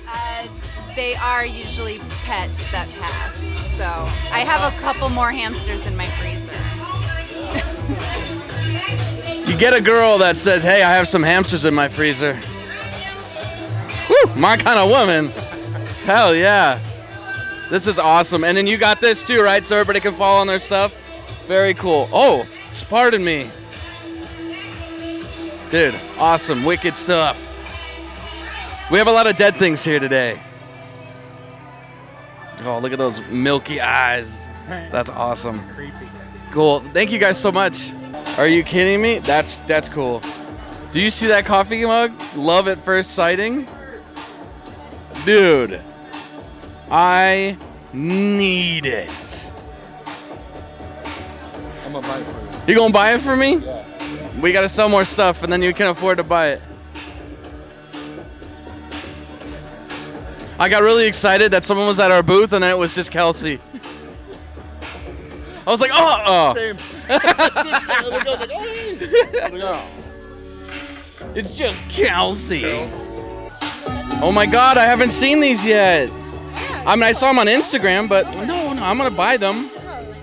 Uh, 0.08 0.48
they 0.96 1.16
are 1.16 1.46
usually 1.46 2.00
pets 2.24 2.64
that 2.72 2.88
pass. 2.98 3.36
So 3.76 3.84
I 4.32 4.46
have 4.46 4.74
a 4.74 4.80
couple 4.80 5.10
more 5.10 5.32
hamsters 5.32 5.86
in 5.86 5.98
my 5.98 6.08
freezer. 6.08 6.54
You 9.46 9.58
get 9.58 9.74
a 9.74 9.82
girl 9.82 10.18
that 10.20 10.38
says, 10.38 10.64
"Hey, 10.64 10.84
I 10.84 10.94
have 10.94 11.08
some 11.08 11.22
hamsters 11.22 11.66
in 11.66 11.74
my 11.74 11.90
freezer." 11.90 12.34
Whew, 14.08 14.36
my 14.38 14.56
kind 14.56 14.80
of 14.80 14.90
woman. 14.90 15.30
Hell 16.06 16.34
yeah. 16.34 16.80
This 17.70 17.86
is 17.86 18.00
awesome. 18.00 18.46
And 18.46 18.56
then 18.56 18.66
you 18.66 18.78
got 18.78 19.02
this 19.02 19.22
too, 19.22 19.44
right? 19.44 19.66
So 19.66 19.76
everybody 19.76 20.00
can 20.00 20.14
follow 20.14 20.40
on 20.40 20.48
their 20.48 20.60
stuff. 20.60 20.96
Very 21.46 21.74
cool. 21.74 22.08
Oh, 22.14 22.48
pardon 22.90 23.24
me. 23.24 23.50
Dude, 25.74 26.00
awesome. 26.20 26.64
Wicked 26.64 26.96
stuff. 26.96 27.50
We 28.92 29.00
have 29.00 29.08
a 29.08 29.12
lot 29.12 29.26
of 29.26 29.36
dead 29.36 29.56
things 29.56 29.84
here 29.84 29.98
today. 30.00 30.40
Oh, 32.64 32.78
look 32.78 32.92
at 32.92 33.00
those 33.00 33.22
milky 33.30 33.82
eyes. 33.82 34.48
That's 34.68 35.10
awesome. 35.10 35.64
Cool. 36.52 36.82
Thank 36.82 37.12
you 37.12 37.18
guys 37.18 37.42
so 37.42 37.52
much. 37.52 37.92
Are 38.38 38.48
you 38.48 38.62
kidding 38.62 39.02
me? 39.02 39.18
That's 39.18 39.56
that's 39.66 39.90
cool. 39.90 40.22
Do 40.92 41.02
you 41.02 41.10
see 41.10 41.26
that 41.30 41.44
coffee 41.44 41.84
mug? 41.84 42.14
Love 42.36 42.68
at 42.68 42.78
first 42.78 43.14
sighting? 43.16 43.68
Dude. 45.26 45.82
I 46.92 47.58
need 47.92 48.86
it. 48.86 49.52
I'm 51.84 51.94
gonna 51.94 52.08
buy 52.08 52.20
it 52.20 52.26
for 52.26 52.68
you. 52.68 52.74
You 52.74 52.76
gonna 52.76 52.94
buy 52.94 53.14
it 53.16 53.22
for 53.22 53.36
me? 53.36 53.83
We 54.44 54.52
gotta 54.52 54.68
sell 54.68 54.90
more 54.90 55.06
stuff 55.06 55.42
and 55.42 55.54
then 55.54 55.62
you 55.62 55.74
can 55.74 55.88
afford 55.88 56.18
to 56.18 56.24
buy 56.24 56.50
it. 56.50 56.62
I 60.60 60.68
got 60.68 60.84
really 60.84 61.08
excited 61.08 61.52
that 61.52 61.66
someone 61.66 61.88
was 61.88 61.98
at 61.98 62.12
our 62.12 62.22
booth 62.22 62.52
and 62.52 62.62
then 62.62 62.70
it 62.70 62.78
was 62.78 62.94
just 62.94 63.10
Kelsey. 63.10 63.62
I 65.66 65.70
was 65.72 65.80
like, 65.80 65.92
oh, 65.94 66.24
oh. 66.26 66.54
Same. 66.56 66.76
I 67.08 68.02
was 68.04 68.12
like, 68.12 68.52
hey. 68.52 69.42
I 69.44 69.50
was 69.50 69.64
like. 69.64 71.38
It's 71.38 71.58
just 71.58 71.82
Kelsey. 71.88 72.66
Oh 74.22 74.32
my 74.34 74.46
god, 74.46 74.78
I 74.78 74.84
haven't 74.84 75.12
seen 75.12 75.40
these 75.40 75.66
yet. 75.66 76.10
I 76.86 76.98
mean, 76.98 77.04
I 77.04 77.14
saw 77.14 77.30
them 77.30 77.40
on 77.40 77.48
Instagram, 77.48 78.10
but 78.10 78.26
no, 78.36 78.74
no, 78.74 78.84
I'm 78.84 78.98
gonna 78.98 79.10
buy 79.10 79.38
them. 79.38 79.72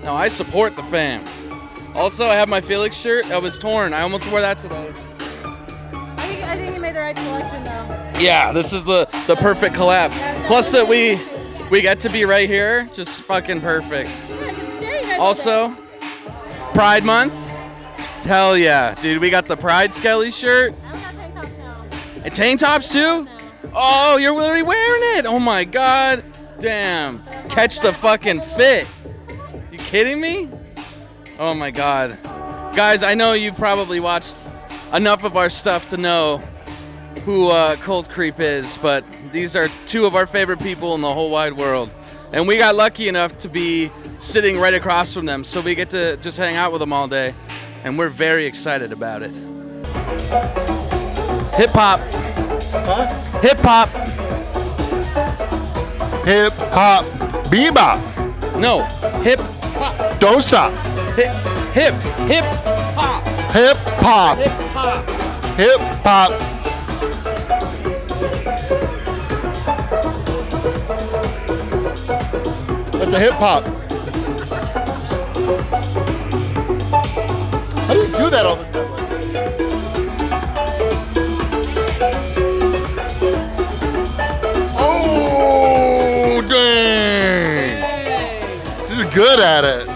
No, 0.03 0.13
I 0.13 0.27
support 0.27 0.75
the 0.75 0.83
fam. 0.83 1.25
Also, 1.93 2.25
I 2.25 2.35
have 2.35 2.47
my 2.47 2.61
Felix 2.61 2.99
shirt 2.99 3.25
that 3.25 3.41
was 3.41 3.57
torn. 3.57 3.93
I 3.93 4.01
almost 4.01 4.29
wore 4.31 4.41
that 4.41 4.59
today. 4.59 4.93
I 4.93 6.27
think, 6.27 6.43
I 6.43 6.55
think 6.57 6.73
you 6.75 6.81
made 6.81 6.95
the 6.95 6.99
right 6.99 7.17
selection, 7.17 7.63
though. 7.63 8.19
Yeah, 8.19 8.51
this 8.51 8.71
is 8.71 8.83
the 8.83 9.05
the 9.27 9.35
perfect 9.35 9.75
collab. 9.75 10.11
Plus 10.47 10.71
that 10.71 10.87
we 10.87 11.19
we 11.69 11.81
get 11.81 11.99
to 12.01 12.09
be 12.09 12.25
right 12.25 12.47
here, 12.49 12.87
just 12.93 13.23
fucking 13.23 13.61
perfect. 13.61 14.11
Also, 15.19 15.75
Pride 16.73 17.03
Month. 17.03 17.49
Hell 18.25 18.55
yeah, 18.55 18.93
dude! 18.95 19.21
We 19.21 19.29
got 19.29 19.47
the 19.47 19.57
Pride 19.57 19.93
Skelly 19.93 20.29
shirt. 20.29 20.73
I 20.85 20.91
got 20.91 21.15
tank 21.15 21.33
tops 21.33 21.57
now. 21.57 21.85
And 22.23 22.35
tank 22.35 22.59
tops 22.59 22.91
too? 22.93 23.27
Oh, 23.73 24.17
you're 24.17 24.35
literally 24.35 24.63
wearing 24.63 25.17
it. 25.17 25.25
Oh 25.25 25.39
my 25.39 25.63
god. 25.63 26.23
Damn. 26.59 27.23
Catch 27.49 27.79
the 27.79 27.91
fucking 27.91 28.41
fit. 28.41 28.87
You 29.71 29.79
kidding 29.79 30.21
me? 30.21 30.49
Oh 31.41 31.55
my 31.55 31.71
god. 31.71 32.19
Guys, 32.75 33.01
I 33.01 33.15
know 33.15 33.33
you've 33.33 33.57
probably 33.57 33.99
watched 33.99 34.47
enough 34.93 35.23
of 35.23 35.35
our 35.35 35.49
stuff 35.49 35.87
to 35.87 35.97
know 35.97 36.37
who 37.25 37.47
uh, 37.47 37.77
Cold 37.77 38.11
Creep 38.11 38.39
is, 38.39 38.77
but 38.77 39.03
these 39.31 39.55
are 39.55 39.67
two 39.87 40.05
of 40.05 40.13
our 40.13 40.27
favorite 40.27 40.59
people 40.59 40.93
in 40.93 41.01
the 41.01 41.11
whole 41.11 41.31
wide 41.31 41.53
world. 41.53 41.91
And 42.31 42.47
we 42.47 42.59
got 42.59 42.75
lucky 42.75 43.07
enough 43.07 43.39
to 43.39 43.49
be 43.49 43.89
sitting 44.19 44.59
right 44.59 44.75
across 44.75 45.15
from 45.15 45.25
them, 45.25 45.43
so 45.43 45.61
we 45.61 45.73
get 45.73 45.89
to 45.89 46.15
just 46.17 46.37
hang 46.37 46.57
out 46.57 46.71
with 46.71 46.79
them 46.79 46.93
all 46.93 47.07
day. 47.07 47.33
And 47.83 47.97
we're 47.97 48.09
very 48.09 48.45
excited 48.45 48.91
about 48.91 49.23
it. 49.23 49.33
Hip 51.55 51.71
hop. 51.71 52.01
Huh? 52.85 53.39
Hip 53.39 53.59
hop. 53.61 53.89
Hip 56.23 56.53
hop, 56.53 57.03
bebop. 57.49 58.61
No. 58.61 58.83
Hip 59.23 59.39
hop. 59.39 60.19
Don't 60.19 60.43
stop. 60.43 61.00
Hip 61.15 61.33
hip 61.73 61.93
hip 62.29 62.45
hop. 62.95 63.27
Hip 63.53 63.77
hop, 63.99 64.37
Hip 64.37 64.51
hop. 64.73 65.09
hip 65.57 65.79
hop. 66.03 66.31
That's 72.93 73.13
a 73.13 73.19
hip 73.19 73.33
hop. 73.33 73.63
How 77.87 77.93
do 77.93 77.99
you 77.99 78.07
do 78.07 78.29
that 78.29 78.45
all 78.45 78.55
the 78.55 78.63
time? 78.63 79.91
Oh, 85.13 86.41
dang. 86.47 87.81
She's 88.87 89.13
good 89.13 89.39
at 89.39 89.63
it. 89.63 89.90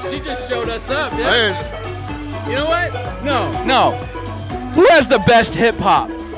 She 0.76 0.80
just 0.80 0.90
showed 0.90 0.98
us 0.98 1.14
up. 1.14 2.50
You 2.50 2.56
know 2.56 2.66
what? 2.66 2.92
No. 3.24 3.64
No. 3.64 3.92
Who 4.76 4.86
has 4.90 5.08
the 5.08 5.20
best 5.20 5.56
hip 5.56 5.76
hop? 5.78 6.10
You 6.10 6.16
gotta 6.16 6.36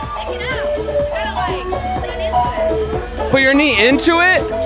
stick 0.00 0.30
it 0.30 0.40
out. 0.40 0.64
You 0.78 0.84
gotta 1.12 1.34
like 1.36 1.66
lean 2.00 2.20
into 2.24 3.26
it. 3.26 3.30
Put 3.30 3.40
your 3.42 3.52
knee 3.52 3.76
into 3.86 4.12
it? 4.22 4.40
No, 4.40 4.56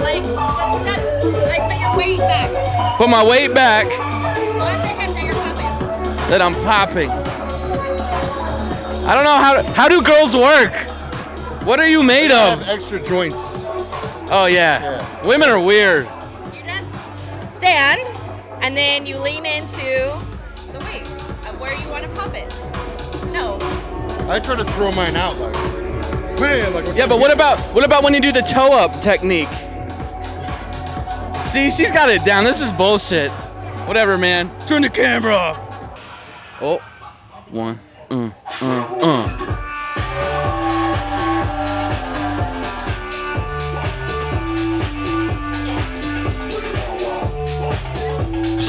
like 0.00 0.22
just 0.24 1.46
like 1.46 1.62
put 1.70 1.78
your 1.80 1.94
weight 1.96 2.18
back 2.18 2.48
Put 2.96 3.08
my 3.10 3.22
weight 3.22 3.52
back, 3.52 3.84
on 3.86 3.92
the 3.92 4.88
hip 4.88 5.10
that 5.10 5.24
you're 5.24 5.34
popping. 5.34 6.28
then 6.30 6.40
I'm 6.40 6.54
popping. 6.64 7.10
I 9.06 9.14
don't 9.14 9.24
know 9.24 9.36
how 9.36 9.62
how 9.74 9.88
do 9.88 10.00
girls 10.02 10.34
work? 10.34 10.72
What 11.66 11.78
are 11.80 11.88
you 11.88 12.02
made 12.02 12.30
have 12.30 12.62
of? 12.62 12.68
extra 12.68 12.98
joints. 13.06 13.66
Oh 14.34 14.46
yeah. 14.46 14.80
Yeah. 14.80 15.26
Women 15.26 15.50
are 15.50 15.60
weird. 15.60 16.08
You 16.54 16.62
just 16.62 17.54
stand 17.54 18.00
and 18.62 18.74
then 18.74 19.04
you 19.04 19.18
lean 19.18 19.44
into 19.44 20.18
the 20.72 20.78
weight 20.86 21.02
of 21.46 21.60
where 21.60 21.74
you 21.78 21.86
want 21.90 22.04
to 22.04 22.10
pop 22.14 22.32
it. 22.34 22.48
No, 23.30 23.58
I 24.30 24.40
try 24.40 24.54
to 24.54 24.64
throw 24.64 24.90
mine 24.90 25.16
out 25.16 25.38
like, 25.38 25.52
bam, 26.38 26.72
like 26.72 26.96
Yeah, 26.96 27.06
but 27.06 27.18
what 27.18 27.30
about 27.30 27.58
what 27.74 27.84
about 27.84 28.02
when 28.02 28.14
you 28.14 28.22
do 28.22 28.32
the 28.32 28.40
toe 28.40 28.72
up 28.72 29.02
technique? 29.02 29.52
See, 31.42 31.70
she's 31.70 31.90
got 31.90 32.08
it 32.08 32.24
down. 32.24 32.44
This 32.44 32.62
is 32.62 32.72
bullshit. 32.72 33.30
Whatever, 33.86 34.16
man. 34.16 34.50
Turn 34.66 34.80
the 34.80 34.88
camera 34.88 35.34
off. 35.34 35.58
Oh, 36.62 36.78
one, 37.50 37.78
uh, 38.10 38.30
uh, 38.62 38.98
uh. 39.02 40.41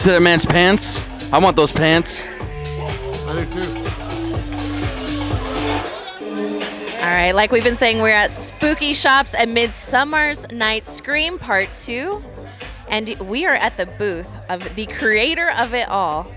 See 0.03 0.09
that 0.09 0.21
man's 0.21 0.45
pants? 0.45 1.07
I 1.31 1.37
want 1.37 1.55
those 1.55 1.71
pants. 1.71 2.25
I 2.27 3.33
do 3.33 3.45
too. 3.45 3.61
All 7.01 7.09
right, 7.09 7.31
like 7.33 7.53
we've 7.53 7.63
been 7.63 7.77
saying, 7.77 8.01
we're 8.01 8.09
at 8.09 8.29
Spooky 8.29 8.93
Shops 8.93 9.33
at 9.33 9.47
Midsommar's 9.47 10.51
Night 10.51 10.85
Scream 10.85 11.39
Part 11.39 11.73
2. 11.73 12.21
And 12.89 13.17
we 13.21 13.45
are 13.45 13.55
at 13.55 13.77
the 13.77 13.85
booth 13.85 14.27
of 14.49 14.75
the 14.75 14.87
creator 14.87 15.51
of 15.51 15.73
it 15.73 15.87
all. 15.87 16.29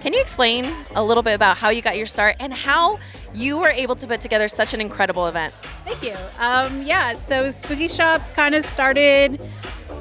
Can 0.00 0.12
you 0.12 0.20
explain 0.20 0.68
a 0.96 1.04
little 1.04 1.22
bit 1.22 1.34
about 1.34 1.58
how 1.58 1.68
you 1.68 1.82
got 1.82 1.96
your 1.96 2.06
start 2.06 2.34
and 2.40 2.52
how 2.52 2.98
you 3.32 3.56
were 3.56 3.68
able 3.68 3.94
to 3.94 4.08
put 4.08 4.20
together 4.20 4.48
such 4.48 4.74
an 4.74 4.80
incredible 4.80 5.28
event? 5.28 5.54
Thank 5.84 6.02
you. 6.02 6.16
Um, 6.40 6.82
yeah, 6.82 7.14
so 7.14 7.52
Spooky 7.52 7.86
Shops 7.86 8.32
kind 8.32 8.56
of 8.56 8.64
started 8.64 9.40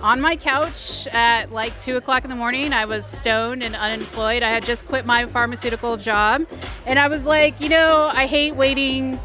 on 0.02 0.22
my 0.22 0.36
couch 0.36 1.08
at 1.12 1.52
like 1.52 1.78
2 1.80 1.98
o'clock 1.98 2.24
in 2.24 2.30
the 2.30 2.36
morning. 2.36 2.74
I 2.74 2.86
was 2.86 3.06
stoned 3.06 3.64
and 3.64 3.76
unemployed. 3.76 4.44
I 4.44 4.50
had 4.50 4.64
just 4.64 4.88
quit 4.88 5.06
my 5.06 5.26
pharmaceutical 5.26 5.98
job. 5.98 6.46
And 6.86 7.00
I 7.00 7.08
was 7.08 7.26
like, 7.26 7.60
you 7.60 7.70
know, 7.70 8.10
I 8.14 8.26
hate 8.28 8.56
waiting 8.56 9.20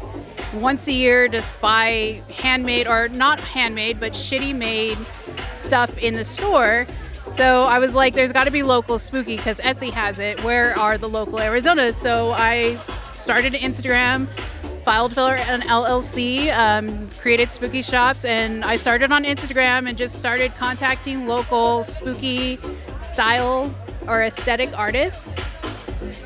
once 0.53 0.87
a 0.87 0.93
year 0.93 1.27
to 1.27 1.43
buy 1.61 2.21
handmade, 2.35 2.87
or 2.87 3.07
not 3.09 3.39
handmade, 3.39 3.99
but 3.99 4.13
shitty 4.13 4.55
made 4.55 4.97
stuff 5.53 5.97
in 5.97 6.15
the 6.15 6.25
store. 6.25 6.87
So 7.27 7.61
I 7.63 7.79
was 7.79 7.95
like, 7.95 8.13
there's 8.13 8.33
got 8.33 8.43
to 8.43 8.51
be 8.51 8.63
local 8.63 8.99
spooky 8.99 9.37
because 9.37 9.59
Etsy 9.61 9.91
has 9.91 10.19
it. 10.19 10.43
Where 10.43 10.77
are 10.77 10.97
the 10.97 11.07
local 11.07 11.39
Arizonas? 11.39 11.93
So 11.93 12.31
I 12.31 12.77
started 13.13 13.53
Instagram, 13.53 14.27
filed 14.81 15.13
for 15.13 15.35
an 15.35 15.61
LLC, 15.61 16.51
um, 16.57 17.09
created 17.11 17.51
spooky 17.51 17.81
shops, 17.81 18.25
and 18.25 18.63
I 18.65 18.75
started 18.75 19.11
on 19.11 19.23
Instagram 19.23 19.87
and 19.87 19.97
just 19.97 20.17
started 20.17 20.53
contacting 20.55 21.27
local 21.27 21.83
spooky 21.83 22.59
style 22.99 23.73
or 24.07 24.23
aesthetic 24.23 24.77
artists 24.77 25.35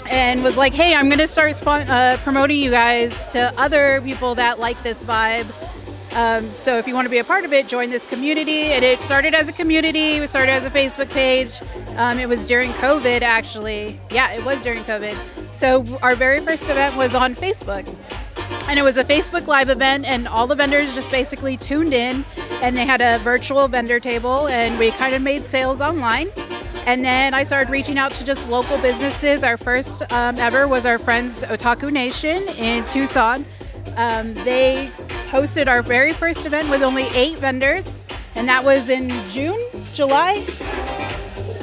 and 0.09 0.43
was 0.43 0.57
like, 0.57 0.74
hey, 0.74 0.95
I'm 0.95 1.07
going 1.07 1.19
to 1.19 1.27
start 1.27 1.62
uh, 1.65 2.17
promoting 2.17 2.59
you 2.59 2.71
guys 2.71 3.27
to 3.29 3.53
other 3.57 4.01
people 4.01 4.35
that 4.35 4.59
like 4.59 4.81
this 4.83 5.03
vibe. 5.03 5.45
Um, 6.15 6.50
so 6.51 6.77
if 6.77 6.88
you 6.88 6.93
want 6.93 7.05
to 7.05 7.09
be 7.09 7.17
a 7.17 7.24
part 7.24 7.43
of 7.43 7.51
it, 7.51 7.67
join 7.67 7.89
this 7.89 8.05
community. 8.05 8.71
And 8.71 8.85
it 8.85 9.01
started 9.01 9.33
as 9.33 9.50
a 9.50 9.51
community. 9.51 10.19
We 10.19 10.27
started 10.27 10.51
as 10.51 10.65
a 10.65 10.69
Facebook 10.69 11.09
page. 11.09 11.59
Um, 11.97 12.19
it 12.19 12.29
was 12.29 12.45
during 12.45 12.71
COVID, 12.74 13.21
actually. 13.21 14.00
Yeah, 14.12 14.31
it 14.31 14.43
was 14.45 14.63
during 14.63 14.83
COVID. 14.85 15.17
So 15.55 15.85
our 16.01 16.15
very 16.15 16.39
first 16.39 16.69
event 16.69 16.95
was 16.95 17.15
on 17.15 17.35
Facebook. 17.35 17.85
And 18.68 18.80
it 18.80 18.84
was 18.84 18.98
a 18.98 19.04
Facebook 19.04 19.48
Live 19.48 19.70
event, 19.70 20.06
and 20.06 20.28
all 20.28 20.48
the 20.48 20.56
vendors 20.56 20.94
just 20.96 21.12
basically 21.12 21.56
tuned 21.56 21.94
in, 21.94 22.25
and 22.62 22.75
they 22.75 22.86
had 22.86 23.02
a 23.02 23.20
virtual 23.20 23.68
vendor 23.68 24.00
table, 24.00 24.48
and 24.48 24.80
we 24.80 24.92
kind 24.92 25.14
of 25.14 25.22
made 25.22 25.46
sales 25.46 25.82
online. 25.82 26.30
And 26.88 27.04
then 27.04 27.34
I 27.34 27.44
started 27.44 27.72
reaching 27.72 27.98
out 27.98 28.12
to 28.14 28.24
just 28.24 28.48
local 28.50 28.78
businesses. 28.80 29.44
Our 29.44 29.58
first 29.58 30.02
um, 30.12 30.38
ever 30.38 30.68
was 30.68 30.86
our 30.86 31.00
friends 31.00 31.44
Otaku 31.44 31.92
Nation 31.92 32.42
in 32.58 32.84
Tucson. 32.86 33.46
Um, 33.98 34.34
they 34.34 34.90
hosted 35.30 35.68
our 35.68 35.82
very 35.82 36.14
first 36.14 36.46
event 36.46 36.70
with 36.70 36.84
only 36.84 37.04
eight 37.16 37.38
vendors, 37.38 38.06
and 38.36 38.48
that 38.48 38.64
was 38.64 38.90
in 38.90 39.10
June, 39.32 39.60
July 39.94 40.44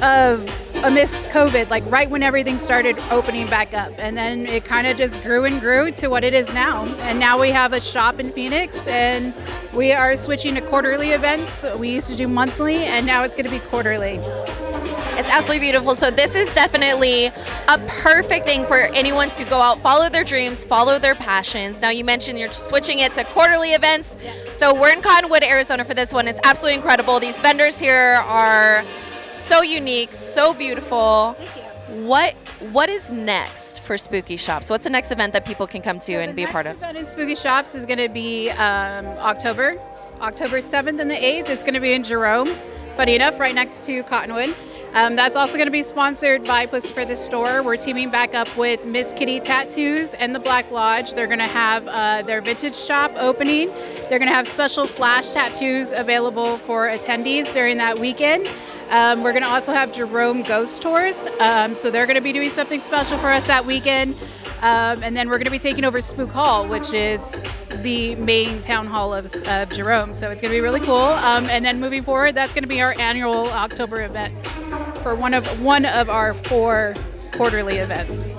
of 0.01 0.62
amidst 0.83 1.27
COVID, 1.29 1.69
like 1.69 1.83
right 1.89 2.09
when 2.09 2.21
everything 2.23 2.59
started 2.59 2.99
opening 3.09 3.47
back 3.47 3.73
up. 3.73 3.93
And 3.97 4.17
then 4.17 4.45
it 4.45 4.65
kind 4.65 4.85
of 4.85 4.97
just 4.97 5.21
grew 5.21 5.45
and 5.45 5.59
grew 5.61 5.91
to 5.91 6.09
what 6.09 6.23
it 6.23 6.33
is 6.33 6.53
now. 6.53 6.85
And 7.01 7.19
now 7.19 7.39
we 7.39 7.51
have 7.51 7.73
a 7.73 7.79
shop 7.79 8.19
in 8.19 8.31
Phoenix 8.31 8.85
and 8.85 9.33
we 9.73 9.93
are 9.93 10.17
switching 10.17 10.55
to 10.55 10.61
quarterly 10.61 11.11
events. 11.11 11.65
We 11.77 11.89
used 11.89 12.09
to 12.09 12.17
do 12.17 12.27
monthly 12.27 12.75
and 12.75 13.05
now 13.05 13.23
it's 13.23 13.33
going 13.33 13.45
to 13.45 13.51
be 13.51 13.59
quarterly. 13.59 14.19
It's 15.15 15.29
absolutely 15.29 15.65
beautiful. 15.65 15.95
So 15.95 16.11
this 16.11 16.35
is 16.35 16.53
definitely 16.53 17.27
a 17.27 17.77
perfect 17.87 18.45
thing 18.45 18.65
for 18.65 18.79
anyone 18.93 19.29
to 19.31 19.45
go 19.45 19.61
out, 19.61 19.79
follow 19.79 20.09
their 20.09 20.23
dreams, 20.23 20.65
follow 20.65 20.99
their 20.99 21.15
passions. 21.15 21.81
Now 21.81 21.91
you 21.91 22.03
mentioned 22.03 22.39
you're 22.39 22.51
switching 22.51 22.99
it 22.99 23.13
to 23.13 23.23
quarterly 23.23 23.69
events. 23.69 24.17
So 24.53 24.73
we're 24.73 24.91
in 24.91 25.01
Cottonwood, 25.01 25.43
Arizona 25.43 25.85
for 25.85 25.93
this 25.93 26.13
one. 26.13 26.27
It's 26.27 26.39
absolutely 26.43 26.75
incredible. 26.75 27.19
These 27.19 27.39
vendors 27.39 27.79
here 27.79 28.21
are 28.25 28.83
so 29.33 29.61
unique, 29.61 30.13
so 30.13 30.53
beautiful. 30.53 31.33
What 31.89 32.33
what 32.71 32.89
is 32.89 33.11
next 33.11 33.81
for 33.81 33.97
Spooky 33.97 34.37
Shops? 34.37 34.69
What's 34.69 34.83
the 34.83 34.89
next 34.89 35.11
event 35.11 35.33
that 35.33 35.45
people 35.45 35.67
can 35.67 35.81
come 35.81 35.99
to 35.99 36.13
and 36.13 36.35
be 36.35 36.43
a 36.43 36.47
part 36.47 36.65
of? 36.65 36.77
event 36.77 36.97
in 36.97 37.07
Spooky 37.07 37.35
Shops 37.35 37.75
is 37.75 37.85
going 37.85 37.99
to 37.99 38.09
be 38.09 38.49
um, 38.51 39.05
October, 39.19 39.79
October 40.21 40.59
7th 40.59 40.99
and 40.99 41.11
the 41.11 41.15
8th. 41.15 41.49
It's 41.49 41.63
going 41.63 41.73
to 41.73 41.79
be 41.79 41.93
in 41.93 42.03
Jerome, 42.03 42.47
funny 42.95 43.15
enough, 43.15 43.39
right 43.39 43.53
next 43.53 43.85
to 43.87 44.03
Cottonwood. 44.03 44.55
Um, 44.93 45.15
that's 45.15 45.35
also 45.35 45.55
going 45.55 45.65
to 45.65 45.71
be 45.71 45.81
sponsored 45.81 46.43
by 46.43 46.67
Puscifer 46.67 47.07
the 47.07 47.15
Store. 47.15 47.63
We're 47.63 47.77
teaming 47.77 48.11
back 48.11 48.35
up 48.35 48.55
with 48.55 48.85
Miss 48.85 49.11
Kitty 49.11 49.39
Tattoos 49.39 50.13
and 50.13 50.35
the 50.35 50.39
Black 50.39 50.69
Lodge. 50.69 51.15
They're 51.15 51.27
going 51.27 51.39
to 51.39 51.45
have 51.45 51.87
uh, 51.87 52.21
their 52.21 52.41
vintage 52.41 52.75
shop 52.75 53.11
opening. 53.15 53.69
They're 54.09 54.19
going 54.19 54.29
to 54.29 54.35
have 54.35 54.47
special 54.47 54.85
flash 54.85 55.33
tattoos 55.33 55.93
available 55.93 56.59
for 56.59 56.87
attendees 56.87 57.51
during 57.53 57.77
that 57.77 57.97
weekend. 57.97 58.47
Um, 58.89 59.23
we're 59.23 59.31
going 59.31 59.43
to 59.43 59.49
also 59.49 59.73
have 59.73 59.91
Jerome 59.91 60.43
Ghost 60.43 60.81
Tours. 60.81 61.27
Um, 61.39 61.75
so 61.75 61.89
they're 61.89 62.05
going 62.05 62.15
to 62.15 62.21
be 62.21 62.33
doing 62.33 62.49
something 62.49 62.81
special 62.81 63.17
for 63.17 63.29
us 63.29 63.47
that 63.47 63.65
weekend. 63.65 64.15
Um, 64.61 65.03
and 65.03 65.15
then 65.15 65.27
we're 65.29 65.37
going 65.37 65.45
to 65.45 65.51
be 65.51 65.59
taking 65.59 65.83
over 65.83 65.99
Spook 65.99 66.31
Hall, 66.31 66.67
which 66.67 66.93
is 66.93 67.37
the 67.81 68.15
main 68.15 68.61
town 68.61 68.87
hall 68.87 69.13
of, 69.13 69.25
of 69.47 69.69
Jerome. 69.69 70.13
So 70.13 70.31
it's 70.31 70.41
going 70.41 70.51
to 70.51 70.57
be 70.57 70.61
really 70.61 70.79
cool. 70.79 70.95
Um, 70.95 71.45
and 71.45 71.65
then 71.65 71.81
moving 71.81 72.03
forward, 72.03 72.35
that's 72.35 72.53
going 72.53 72.63
to 72.63 72.69
be 72.69 72.81
our 72.81 72.95
annual 72.97 73.47
October 73.47 74.03
event 74.03 74.47
for 74.97 75.15
one 75.15 75.33
of 75.33 75.61
one 75.61 75.85
of 75.85 76.09
our 76.09 76.33
four 76.33 76.95
quarterly 77.33 77.77
events. 77.77 78.33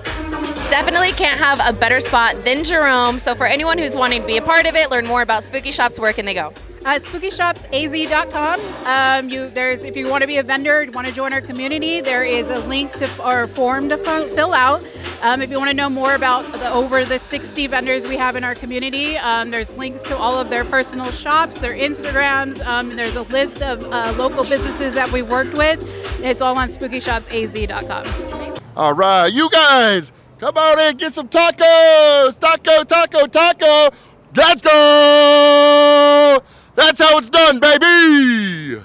Definitely 0.70 1.12
can't 1.12 1.38
have 1.38 1.61
a 1.62 1.78
better 1.78 2.00
spot 2.00 2.42
than 2.44 2.64
Jerome. 2.64 3.18
So 3.18 3.35
for 3.35 3.46
anyone 3.46 3.76
who's 3.76 3.94
wanting 3.94 4.22
to 4.22 4.26
be 4.26 4.38
a 4.38 4.42
part 4.42 4.66
of 4.66 4.74
it, 4.74 4.90
learn 4.90 5.07
more 5.07 5.20
about 5.20 5.44
Spooky 5.44 5.72
Shops, 5.72 6.00
where 6.00 6.12
can 6.12 6.24
they 6.24 6.35
go? 6.35 6.54
Uh, 6.84 6.98
SpookyShopsAZ.com. 6.98 8.60
Um, 8.84 9.30
you 9.30 9.48
there's 9.48 9.84
if 9.84 9.96
you 9.96 10.06
want 10.06 10.20
to 10.20 10.26
be 10.26 10.36
a 10.36 10.42
vendor, 10.42 10.86
want 10.92 11.06
to 11.06 11.12
join 11.14 11.32
our 11.32 11.40
community, 11.40 12.02
there 12.02 12.24
is 12.24 12.50
a 12.50 12.58
link 12.60 12.92
to 12.94 13.08
or 13.26 13.46
form 13.48 13.88
to 13.88 13.96
fill 13.96 14.52
out. 14.52 14.86
Um, 15.22 15.40
if 15.40 15.50
you 15.50 15.56
want 15.56 15.70
to 15.70 15.74
know 15.74 15.88
more 15.88 16.14
about 16.14 16.44
the 16.44 16.70
over 16.70 17.06
the 17.06 17.18
60 17.18 17.66
vendors 17.68 18.06
we 18.06 18.16
have 18.16 18.36
in 18.36 18.44
our 18.44 18.54
community, 18.54 19.16
um, 19.16 19.50
there's 19.50 19.74
links 19.74 20.02
to 20.04 20.16
all 20.16 20.38
of 20.38 20.50
their 20.50 20.66
personal 20.66 21.10
shops, 21.10 21.58
their 21.58 21.72
Instagrams. 21.72 22.62
Um, 22.66 22.94
there's 22.94 23.16
a 23.16 23.22
list 23.22 23.62
of 23.62 23.82
uh, 23.84 24.12
local 24.18 24.44
businesses 24.44 24.92
that 24.92 25.10
we 25.10 25.22
worked 25.22 25.54
with. 25.54 25.80
It's 26.22 26.42
all 26.42 26.58
on 26.58 26.68
SpookyShopsAZ.com. 26.68 28.60
All 28.76 28.92
right, 28.92 29.28
you 29.28 29.48
guys, 29.50 30.12
come 30.38 30.58
on 30.58 30.78
in, 30.80 30.98
get 30.98 31.14
some 31.14 31.28
tacos. 31.28 32.38
Taco, 32.38 32.84
taco, 32.84 33.26
taco. 33.26 33.96
Let's 34.36 34.60
go. 34.60 36.40
That's 36.74 37.00
how 37.00 37.18
it's 37.18 37.30
done, 37.30 37.60
baby. 37.60 38.82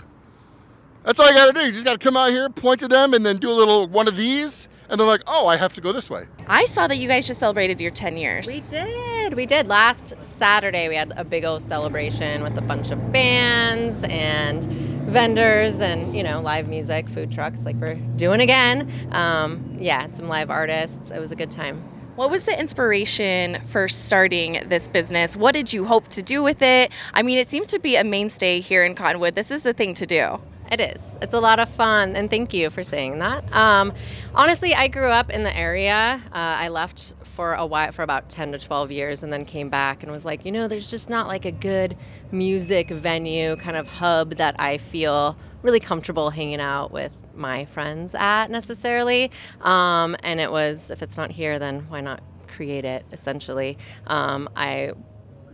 That's 1.04 1.20
all 1.20 1.28
you 1.28 1.36
gotta 1.36 1.54
do. 1.54 1.66
You 1.66 1.72
just 1.72 1.86
gotta 1.86 1.98
come 1.98 2.16
out 2.18 2.30
here, 2.30 2.50
point 2.50 2.80
to 2.82 2.88
them, 2.88 3.14
and 3.14 3.26
then 3.26 3.38
do 3.38 3.50
a 3.50 3.54
little 3.54 3.88
one 3.88 4.08
of 4.08 4.16
these, 4.16 4.70
and 4.90 5.00
they're 5.00 5.08
like, 5.08 5.22
oh, 5.28 5.48
I 5.48 5.58
have 5.58 5.74
to 5.74 5.82
go 5.82 5.92
this 5.92 6.10
way. 6.10 6.26
I 6.48 6.66
saw 6.66 6.88
that 6.88 6.98
you 6.98 7.08
guys 7.08 7.26
just 7.26 7.40
celebrated 7.40 7.80
your 7.82 7.92
10 7.92 8.18
years. 8.18 8.48
We 8.48 8.62
did. 8.70 9.34
We 9.34 9.46
did. 9.46 9.68
Last 9.68 10.24
Saturday, 10.24 10.88
we 10.90 10.96
had 10.96 11.14
a 11.16 11.24
big 11.24 11.46
old 11.46 11.62
celebration 11.62 12.44
with 12.44 12.58
a 12.58 12.62
bunch 12.62 12.92
of 12.92 13.12
bands 13.12 14.04
and 14.04 14.64
vendors 15.10 15.82
and, 15.82 16.16
you 16.16 16.22
know, 16.22 16.42
live 16.42 16.68
music, 16.68 17.10
food 17.10 17.32
trucks, 17.32 17.66
like 17.66 17.76
we're 17.78 17.96
doing 17.96 18.42
again. 18.42 18.92
Um, 19.12 19.78
yeah, 19.80 20.12
some 20.12 20.28
live 20.28 20.52
artists. 20.52 21.12
It 21.12 21.20
was 21.20 21.32
a 21.32 21.36
good 21.36 21.50
time. 21.52 21.82
What 22.20 22.32
was 22.32 22.44
the 22.44 22.60
inspiration 22.60 23.64
for 23.64 23.88
starting 23.88 24.68
this 24.68 24.90
business? 24.90 25.38
What 25.38 25.54
did 25.54 25.72
you 25.72 25.86
hope 25.86 26.10
to 26.10 26.22
do 26.22 26.44
with 26.44 26.62
it? 26.62 26.92
I 27.14 27.24
mean, 27.24 27.38
it 27.38 27.48
seems 27.48 27.68
to 27.68 27.80
be 27.80 27.96
a 27.96 28.04
mainstay 28.04 28.60
here 28.60 28.84
in 28.84 28.94
Cottonwood. 28.94 29.36
This 29.36 29.52
is 29.52 29.64
the 29.64 29.72
thing 29.72 29.94
to 29.94 30.06
do. 30.06 30.42
It 30.70 30.82
is. 30.82 31.18
It's 31.22 31.34
a 31.34 31.40
lot 31.40 31.60
of 31.60 31.70
fun, 31.70 32.18
and 32.18 32.30
thank 32.30 32.54
you 32.54 32.72
for 32.72 32.84
saying 32.84 33.20
that. 33.20 33.56
Um, 33.56 33.94
honestly, 34.36 34.76
I 34.76 34.90
grew 34.90 35.10
up 35.10 35.30
in 35.30 35.44
the 35.44 35.56
area. 35.56 36.22
Uh, 36.26 36.32
I 36.34 36.68
left 36.68 37.14
for 37.24 37.54
a 37.54 37.66
while, 37.66 37.94
for 37.94 38.04
about 38.04 38.28
10 38.28 38.52
to 38.52 38.60
12 38.60 38.92
years, 38.92 39.24
and 39.24 39.32
then 39.32 39.46
came 39.46 39.70
back 39.70 40.04
and 40.04 40.12
was 40.12 40.26
like, 40.26 40.44
you 40.44 40.52
know, 40.52 40.68
there's 40.68 40.92
just 40.92 41.10
not 41.10 41.26
like 41.26 41.46
a 41.46 41.54
good 41.54 41.96
music 42.34 42.90
venue 42.90 43.56
kind 43.56 43.78
of 43.78 43.88
hub 43.88 44.32
that 44.36 44.60
I 44.60 44.78
feel 44.78 45.38
really 45.62 45.80
comfortable 45.80 46.32
hanging 46.32 46.60
out 46.60 46.92
with 46.92 47.14
my 47.40 47.66
friends 47.66 48.14
at 48.16 48.52
necessarily. 48.52 49.32
Um, 49.62 50.16
and 50.24 50.40
it 50.40 50.52
was, 50.52 50.92
if 50.92 51.02
it's 51.02 51.18
not 51.18 51.32
here, 51.32 51.58
then 51.58 51.86
why 51.90 52.02
not 52.02 52.22
create 52.48 52.86
it, 52.86 53.06
essentially? 53.12 53.78
Um, 54.08 54.50
I 54.56 54.92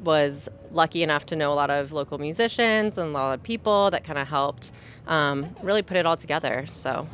was 0.03 0.49
lucky 0.71 1.03
enough 1.03 1.25
to 1.27 1.35
know 1.35 1.51
a 1.51 1.55
lot 1.55 1.69
of 1.69 1.91
local 1.91 2.17
musicians 2.17 2.97
and 2.97 3.09
a 3.09 3.11
lot 3.11 3.33
of 3.33 3.43
people 3.43 3.91
that 3.91 4.03
kind 4.03 4.19
of 4.19 4.27
helped 4.27 4.71
um, 5.07 5.55
really 5.61 5.81
put 5.81 5.97
it 5.97 6.05
all 6.05 6.17
together. 6.17 6.65
So. 6.67 7.07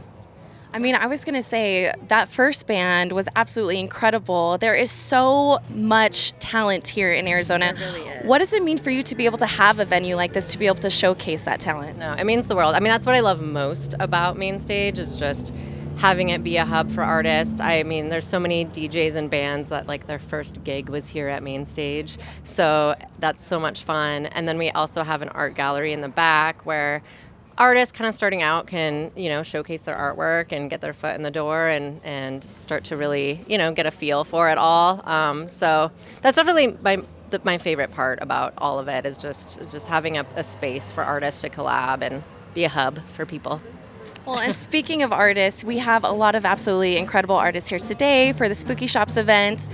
I 0.73 0.79
mean, 0.79 0.95
I 0.95 1.07
was 1.07 1.25
going 1.25 1.36
to 1.36 1.43
say 1.43 1.93
that 2.07 2.29
first 2.29 2.65
band 2.65 3.12
was 3.12 3.27
absolutely 3.36 3.79
incredible. 3.79 4.57
There 4.57 4.73
is 4.73 4.89
so 4.89 5.60
much 5.69 6.31
talent 6.39 6.88
here 6.88 7.12
in 7.12 7.27
Arizona. 7.27 7.73
really 7.77 8.01
is. 8.01 8.25
What 8.25 8.39
does 8.39 8.53
it 8.53 8.63
mean 8.63 8.77
for 8.77 8.89
you 8.89 9.03
to 9.03 9.15
be 9.15 9.25
able 9.25 9.38
to 9.39 9.45
have 9.45 9.79
a 9.79 9.86
venue 9.86 10.15
like 10.15 10.31
this 10.31 10.47
to 10.53 10.57
be 10.57 10.67
able 10.67 10.77
to 10.77 10.89
showcase 10.89 11.43
that 11.43 11.60
talent? 11.60 11.97
No, 11.97 12.13
it 12.13 12.23
means 12.23 12.47
the 12.47 12.55
world. 12.55 12.75
I 12.75 12.79
mean, 12.79 12.91
that's 12.91 13.05
what 13.05 13.15
I 13.15 13.19
love 13.19 13.41
most 13.41 13.95
about 13.99 14.38
Main 14.38 14.62
Stage 14.62 14.97
is 14.97 15.17
just 15.17 15.53
having 15.97 16.29
it 16.29 16.41
be 16.43 16.55
a 16.55 16.65
hub 16.65 16.89
for 16.89 17.03
artists. 17.03 17.60
I 17.60 17.84
mean, 17.84 18.07
there's 18.07 18.25
so 18.25 18.39
many 18.39 18.65
DJs 18.65 19.15
and 19.15 19.29
bands 19.29 19.69
that 19.69 19.88
like 19.88 20.07
their 20.07 20.19
first 20.19 20.63
gig 20.63 20.88
was 20.88 21.10
here 21.10 21.27
at 21.27 21.43
Main 21.43 21.65
Stage. 21.65 22.17
So 22.43 22.95
that's 23.19 23.43
so 23.43 23.60
much 23.60 23.84
fun. 23.84 24.27
And 24.27 24.47
then 24.47 24.57
we 24.57 24.71
also 24.71 25.03
have 25.03 25.21
an 25.21 25.29
art 25.29 25.53
gallery 25.53 25.91
in 25.91 25.99
the 25.99 26.10
back 26.10 26.65
where 26.65 27.03
artists 27.57 27.91
kind 27.91 28.07
of 28.07 28.15
starting 28.15 28.41
out 28.41 28.67
can, 28.67 29.11
you 29.15 29.29
know, 29.29 29.43
showcase 29.43 29.81
their 29.81 29.95
artwork 29.95 30.51
and 30.51 30.69
get 30.69 30.81
their 30.81 30.93
foot 30.93 31.15
in 31.15 31.23
the 31.23 31.31
door 31.31 31.67
and, 31.67 32.01
and 32.03 32.43
start 32.43 32.85
to 32.85 32.97
really, 32.97 33.43
you 33.47 33.57
know, 33.57 33.71
get 33.71 33.85
a 33.85 33.91
feel 33.91 34.23
for 34.23 34.49
it 34.49 34.57
all. 34.57 35.07
Um, 35.07 35.47
so 35.47 35.91
that's 36.21 36.35
definitely 36.35 36.77
my 36.81 37.03
the, 37.29 37.41
my 37.43 37.57
favorite 37.57 37.91
part 37.91 38.19
about 38.21 38.53
all 38.57 38.77
of 38.77 38.87
it 38.87 39.05
is 39.05 39.17
just 39.17 39.59
just 39.71 39.87
having 39.87 40.17
a, 40.17 40.25
a 40.35 40.43
space 40.43 40.91
for 40.91 41.03
artists 41.03 41.41
to 41.41 41.49
collab 41.49 42.01
and 42.01 42.23
be 42.53 42.65
a 42.65 42.69
hub 42.69 42.99
for 42.99 43.25
people. 43.25 43.61
Well, 44.23 44.38
and 44.38 44.55
speaking 44.55 45.01
of 45.01 45.12
artists, 45.12 45.63
we 45.63 45.79
have 45.79 46.03
a 46.03 46.12
lot 46.12 46.36
of 46.36 46.45
absolutely 46.45 46.97
incredible 46.97 47.36
artists 47.36 47.71
here 47.71 47.79
today 47.79 48.34
for 48.34 48.47
the 48.47 48.53
Spooky 48.53 48.86
Shops 48.86 49.17
event. 49.17 49.67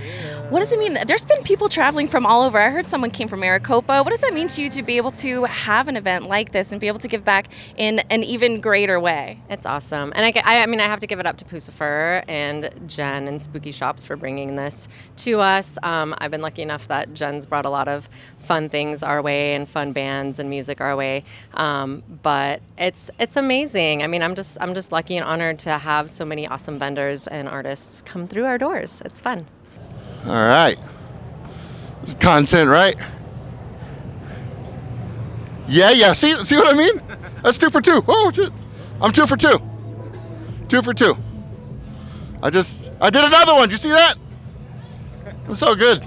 What 0.48 0.60
does 0.60 0.72
it 0.72 0.78
mean? 0.78 0.96
There's 1.06 1.26
been 1.26 1.42
people 1.42 1.68
traveling 1.68 2.08
from 2.08 2.24
all 2.24 2.40
over. 2.40 2.58
I 2.58 2.70
heard 2.70 2.88
someone 2.88 3.10
came 3.10 3.28
from 3.28 3.40
Maricopa. 3.40 4.02
What 4.02 4.08
does 4.08 4.22
that 4.22 4.32
mean 4.32 4.48
to 4.48 4.62
you 4.62 4.70
to 4.70 4.82
be 4.82 4.96
able 4.96 5.10
to 5.10 5.44
have 5.44 5.88
an 5.88 5.98
event 5.98 6.30
like 6.30 6.52
this 6.52 6.72
and 6.72 6.80
be 6.80 6.88
able 6.88 6.98
to 7.00 7.08
give 7.08 7.24
back 7.24 7.48
in 7.76 7.98
an 8.08 8.24
even 8.24 8.62
greater 8.62 8.98
way? 8.98 9.38
It's 9.50 9.66
awesome, 9.66 10.14
and 10.16 10.24
I, 10.24 10.62
I, 10.62 10.64
mean 10.64 10.80
I 10.80 10.84
have 10.84 11.00
to 11.00 11.06
give 11.06 11.20
it 11.20 11.26
up 11.26 11.36
to 11.36 11.44
Puscifer 11.44 12.24
and 12.26 12.70
Jen 12.86 13.28
and 13.28 13.42
Spooky 13.42 13.70
Shops 13.70 14.06
for 14.06 14.16
bringing 14.16 14.56
this 14.56 14.88
to 15.18 15.40
us. 15.40 15.76
Um, 15.82 16.14
I've 16.16 16.30
been 16.30 16.40
lucky 16.40 16.62
enough 16.62 16.88
that 16.88 17.12
Jen's 17.12 17.44
brought 17.44 17.66
a 17.66 17.70
lot 17.70 17.86
of 17.86 18.08
fun 18.38 18.70
things 18.70 19.02
our 19.02 19.20
way 19.20 19.54
and 19.54 19.68
fun 19.68 19.92
bands 19.92 20.38
and 20.38 20.48
music 20.48 20.80
our 20.80 20.96
way. 20.96 21.24
Um, 21.52 22.02
but 22.22 22.62
it's 22.78 23.10
it's 23.18 23.36
amazing. 23.36 24.02
I 24.02 24.06
mean 24.06 24.22
I'm 24.22 24.34
just 24.38 24.56
I'm 24.60 24.72
just 24.72 24.92
lucky 24.92 25.16
and 25.16 25.24
honored 25.26 25.58
to 25.60 25.78
have 25.78 26.08
so 26.10 26.24
many 26.24 26.46
awesome 26.46 26.78
vendors 26.78 27.26
and 27.26 27.48
artists 27.48 28.02
come 28.02 28.28
through 28.28 28.44
our 28.44 28.56
doors. 28.56 29.02
It's 29.04 29.20
fun. 29.20 29.46
All 30.24 30.32
right. 30.32 30.78
It's 32.04 32.14
content, 32.14 32.70
right? 32.70 32.96
Yeah, 35.66 35.90
yeah. 35.90 36.12
See, 36.12 36.32
see 36.44 36.56
what 36.56 36.72
I 36.72 36.78
mean? 36.78 37.02
That's 37.42 37.58
two 37.58 37.68
for 37.68 37.80
two. 37.80 38.04
Oh 38.06 38.30
shit! 38.32 38.52
I'm 39.02 39.12
two 39.12 39.26
for 39.26 39.36
two. 39.36 39.60
Two 40.68 40.82
for 40.82 40.94
two. 40.94 41.16
I 42.40 42.50
just, 42.50 42.92
I 43.00 43.10
did 43.10 43.24
another 43.24 43.54
one. 43.54 43.68
Did 43.68 43.72
you 43.72 43.78
see 43.78 43.90
that? 43.90 44.14
I'm 45.48 45.56
so 45.56 45.74
good. 45.74 46.04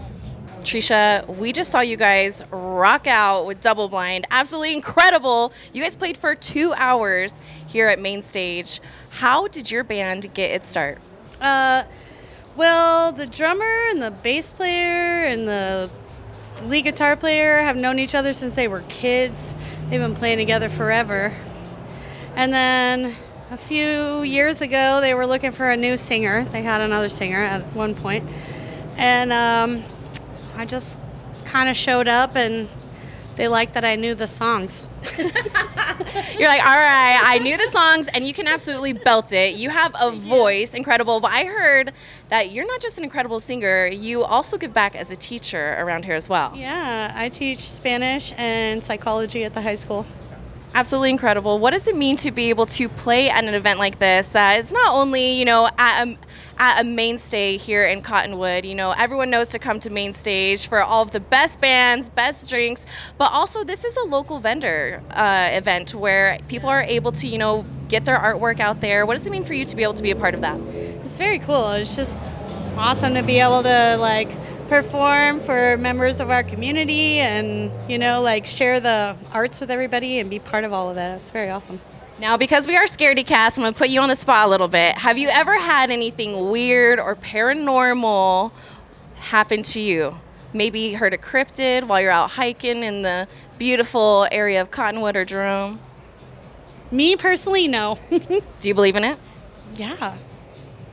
Trisha, 0.64 1.28
we 1.38 1.52
just 1.52 1.72
saw 1.72 1.82
you 1.82 1.98
guys 1.98 2.44
rock 2.52 3.08
out 3.08 3.48
with 3.48 3.60
Double 3.60 3.90
Blind. 3.90 4.28
Absolutely 4.30 4.74
incredible. 4.76 5.52
You 5.74 5.82
guys 5.82 5.96
played 5.96 6.16
for 6.16 6.36
two 6.36 6.74
hours 6.74 7.40
here 7.72 7.88
at 7.88 8.00
Main 8.00 8.22
Stage. 8.22 8.82
How 9.10 9.48
did 9.48 9.72
your 9.72 9.84
band 9.84 10.34
get 10.34 10.52
its 10.52 10.68
start? 10.68 11.00
Uh, 11.40 11.84
well, 12.56 13.12
the 13.12 13.26
drummer 13.26 13.88
and 13.90 14.02
the 14.02 14.12
bass 14.12 14.52
player 14.52 15.26
and 15.26 15.48
the 15.48 15.90
lead 16.64 16.84
guitar 16.84 17.16
player, 17.16 17.62
have 17.62 17.76
known 17.76 17.98
each 18.00 18.14
other 18.14 18.34
since 18.34 18.56
they 18.56 18.68
were 18.68 18.84
kids. 18.90 19.56
They've 19.90 20.02
been 20.02 20.16
playing 20.16 20.38
together 20.38 20.70
forever. 20.70 21.34
And 22.36 22.54
then 22.54 23.16
a 23.50 23.58
few 23.58 24.22
years 24.22 24.62
ago, 24.62 25.00
they 25.02 25.14
were 25.14 25.26
looking 25.26 25.52
for 25.52 25.70
a 25.70 25.78
new 25.78 25.98
singer. 25.98 26.46
They 26.46 26.62
had 26.62 26.82
another 26.82 27.10
singer 27.10 27.40
at 27.40 27.62
one 27.74 27.96
point. 27.96 28.30
And 28.98 29.34
um, 29.34 29.84
I 30.56 30.66
just 30.66 31.00
kind 31.46 31.70
of 31.70 31.76
showed 31.76 32.08
up 32.08 32.36
and 32.36 32.70
they 33.36 33.48
liked 33.48 33.74
that 33.74 33.86
I 33.86 33.96
knew 33.96 34.14
the 34.14 34.28
songs. 34.28 34.88
You're 35.18 36.50
like, 36.50 36.64
all 36.64 36.78
right, 36.78 37.20
I 37.24 37.40
knew 37.42 37.58
the 37.58 37.68
songs, 37.68 38.08
and 38.14 38.28
you 38.28 38.34
can 38.34 38.48
absolutely 38.48 38.94
belt 38.94 39.32
it. 39.32 39.56
You 39.56 39.70
have 39.70 39.96
a 40.02 40.12
voice, 40.12 40.74
incredible. 40.74 41.20
But 41.20 41.32
I 41.32 41.46
heard 41.46 41.94
that 42.30 42.52
you're 42.52 42.68
not 42.68 42.82
just 42.82 42.98
an 42.98 43.04
incredible 43.04 43.40
singer, 43.40 43.88
you 43.88 44.24
also 44.24 44.58
give 44.58 44.74
back 44.74 44.96
as 44.96 45.12
a 45.12 45.16
teacher 45.16 45.76
around 45.80 46.06
here 46.06 46.16
as 46.16 46.30
well. 46.30 46.54
Yeah, 46.56 47.12
I 47.14 47.30
teach 47.30 47.60
Spanish 47.60 48.34
and 48.38 48.84
psychology 48.84 49.44
at 49.44 49.54
the 49.54 49.62
high 49.62 49.76
school. 49.76 50.06
Absolutely 50.74 51.10
incredible. 51.10 51.60
What 51.60 51.72
does 51.72 51.88
it 51.88 51.98
mean 51.98 52.16
to 52.18 52.32
be 52.32 52.50
able 52.50 52.66
to 52.68 52.88
play 52.88 53.30
at 53.30 53.44
an 53.44 53.54
event 53.54 53.78
like 53.80 54.00
this 54.00 54.30
that 54.30 54.60
is 54.60 54.72
not 54.72 54.94
only, 54.94 55.34
you 55.34 55.44
know, 55.44 55.70
at 55.78 56.08
a, 56.08 56.18
at 56.62 56.80
a 56.80 56.84
mainstay 56.84 57.58
here 57.58 57.84
in 57.84 58.04
Cottonwood? 58.04 58.64
You 58.64 58.76
know, 58.76 58.92
everyone 58.92 59.32
knows 59.32 59.50
to 59.50 59.60
come 59.60 59.80
to 59.80 59.90
Main 59.90 60.14
Stage 60.14 60.68
for 60.68 60.82
all 60.82 61.02
of 61.02 61.10
the 61.10 61.20
best 61.20 61.60
bands, 61.60 62.08
best 62.08 62.48
drinks, 62.48 62.86
but 63.18 63.32
also 63.32 63.64
this 63.64 63.84
is 63.84 63.98
a 63.98 64.04
local 64.04 64.38
vendor 64.38 65.02
uh, 65.10 65.50
event 65.52 65.96
where 65.96 66.38
people 66.48 66.70
are 66.70 66.84
able 66.84 67.12
to, 67.14 67.28
you 67.28 67.40
know, 67.40 67.66
get 67.90 68.06
their 68.06 68.18
artwork 68.18 68.60
out 68.60 68.80
there. 68.80 69.08
What 69.08 69.18
does 69.18 69.26
it 69.26 69.32
mean 69.32 69.44
for 69.44 69.56
you 69.56 69.66
to 69.66 69.76
be 69.76 69.82
able 69.82 69.96
to 69.96 70.04
be 70.04 70.12
a 70.12 70.16
part 70.16 70.36
of 70.36 70.42
that? 70.42 70.60
It's 71.04 71.18
very 71.18 71.40
cool. 71.40 71.72
It's 71.72 71.96
just 71.96 72.24
awesome 72.78 73.16
to 73.16 73.24
be 73.24 73.40
able 73.40 73.64
to 73.64 73.98
like 73.98 74.30
perform 74.68 75.40
for 75.40 75.78
members 75.78 76.20
of 76.20 76.30
our 76.30 76.44
community 76.44 77.18
and 77.18 77.70
you 77.92 77.98
know 77.98 78.22
like 78.22 78.48
share 78.48 78.80
the 78.80 79.18
arts 79.34 79.60
with 79.60 79.70
everybody 79.70 80.20
and 80.20 80.30
be 80.30 80.40
part 80.40 80.64
of 80.64 80.72
all 80.72 80.90
of 80.90 80.96
that. 80.96 81.20
It's 81.22 81.32
very 81.32 81.50
awesome. 81.50 81.82
Now, 82.22 82.38
because 82.38 82.68
we 82.68 82.78
are 82.78 82.84
Scaredy 82.84 83.26
Cast, 83.26 83.58
I'm 83.58 83.64
going 83.64 83.74
to 83.74 83.78
put 83.80 83.90
you 83.90 84.00
on 84.00 84.08
the 84.08 84.16
spot 84.16 84.46
a 84.46 84.50
little 84.52 84.68
bit. 84.68 84.96
Have 85.00 85.18
you 85.18 85.28
ever 85.30 85.60
had 85.60 85.90
anything 85.90 86.50
weird 86.52 87.00
or 87.00 87.16
paranormal 87.16 88.52
happen 89.16 89.64
to 89.64 89.82
you? 89.82 90.20
Maybe 90.54 90.94
heard 90.94 91.16
a 91.16 91.18
cryptid 91.18 91.86
while 91.88 92.00
you're 92.00 92.12
out 92.12 92.30
hiking 92.30 92.84
in 92.84 93.02
the 93.02 93.28
beautiful 93.58 94.28
area 94.32 94.62
of 94.62 94.70
Cottonwood 94.70 95.16
or 95.16 95.26
Jerome? 95.26 95.80
Me 96.92 97.16
personally, 97.16 97.68
no. 97.68 97.98
Do 98.12 98.68
you 98.70 98.76
believe 98.76 98.96
in 98.96 99.04
it? 99.04 99.18
yeah. 99.76 100.18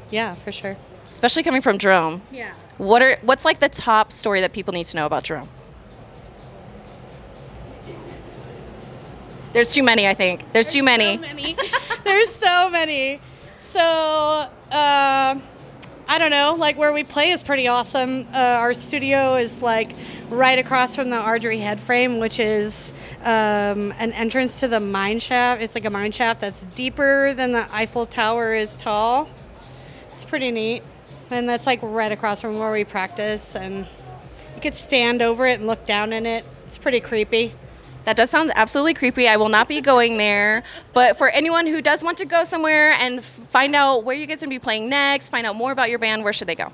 Yeah, 0.08 0.34
for 0.34 0.50
sure. 0.50 0.78
Especially 1.12 1.42
coming 1.42 1.60
from 1.60 1.76
Jerome. 1.76 2.22
Yeah. 2.32 2.54
What 2.78 3.02
are 3.02 3.18
what's 3.20 3.44
like 3.44 3.60
the 3.60 3.68
top 3.68 4.12
story 4.12 4.40
that 4.40 4.54
people 4.54 4.72
need 4.72 4.84
to 4.84 4.96
know 4.96 5.04
about 5.04 5.24
Jerome? 5.24 5.50
There's 9.52 9.72
too 9.72 9.82
many, 9.82 10.06
I 10.06 10.14
think. 10.14 10.52
There's, 10.52 10.72
too 10.72 10.82
many. 10.82 11.16
So 11.16 11.34
many. 11.34 11.56
There's 12.04 12.30
so 12.30 12.70
many. 12.70 13.20
So, 13.61 13.80
uh, 13.80 14.48
I 16.11 16.18
don't 16.18 16.30
know. 16.30 16.54
Like 16.56 16.78
where 16.78 16.92
we 16.92 17.04
play 17.04 17.30
is 17.30 17.42
pretty 17.42 17.68
awesome. 17.68 18.26
Uh, 18.32 18.38
our 18.38 18.72
studio 18.72 19.37
is 19.37 19.62
like 19.62 19.92
right 20.30 20.58
across 20.58 20.94
from 20.94 21.11
the 21.11 21.20
Audrey 21.20 21.58
head 21.58 21.80
frame, 21.80 22.18
which 22.18 22.40
is 22.40 22.94
um, 23.20 23.92
an 23.98 24.12
entrance 24.12 24.61
to 24.61 24.68
the 24.68 24.80
mine 24.80 25.18
shaft. 25.18 25.61
It's 25.62 25.74
like 25.74 25.84
a 25.84 25.90
mine 25.90 26.12
shaft 26.12 26.40
that's 26.40 26.62
deeper 26.74 27.34
than 27.34 27.52
the 27.52 27.66
Eiffel 27.74 28.06
Tower 28.06 28.54
is 28.54 28.76
tall. 28.76 29.28
It's 30.11 30.24
pretty 30.24 30.50
neat. 30.50 30.82
And 31.30 31.46
that's 31.46 31.66
like 31.66 31.80
right 31.82 32.11
across 32.11 32.40
from 32.40 32.58
where 32.58 32.72
we 32.72 32.84
practice, 32.84 33.54
and 33.54 33.87
you 34.54 34.62
could 34.62 34.74
stand 34.74 35.20
over 35.20 35.46
it 35.46 35.58
and 35.58 35.66
look 35.66 35.84
down 35.84 36.14
in 36.14 36.24
it. 36.24 36.44
It's 36.66 36.78
pretty 36.78 37.00
creepy. 37.00 37.52
That 38.04 38.16
does 38.16 38.30
sound 38.30 38.52
absolutely 38.54 38.94
creepy. 38.94 39.28
I 39.28 39.37
will 39.37 39.48
not 39.48 39.68
be 39.68 39.80
going 39.80 40.16
there. 40.16 40.62
But 40.92 41.18
for 41.18 41.28
anyone 41.28 41.66
who 41.66 41.82
does 41.82 42.02
want 42.02 42.18
to 42.18 42.24
go 42.24 42.44
somewhere 42.44 42.92
and 42.92 43.22
find 43.22 43.74
out 43.74 44.04
where 44.04 44.16
you 44.16 44.26
guys 44.26 44.42
are 44.42 44.46
going 44.46 44.56
to 44.56 44.61
be 44.61 44.64
playing 44.64 44.88
next, 44.88 45.30
find 45.30 45.46
out 45.46 45.56
more 45.56 45.72
about 45.72 45.90
your 45.90 45.98
band, 45.98 46.24
where 46.24 46.32
should 46.32 46.48
they 46.48 46.54
go? 46.54 46.72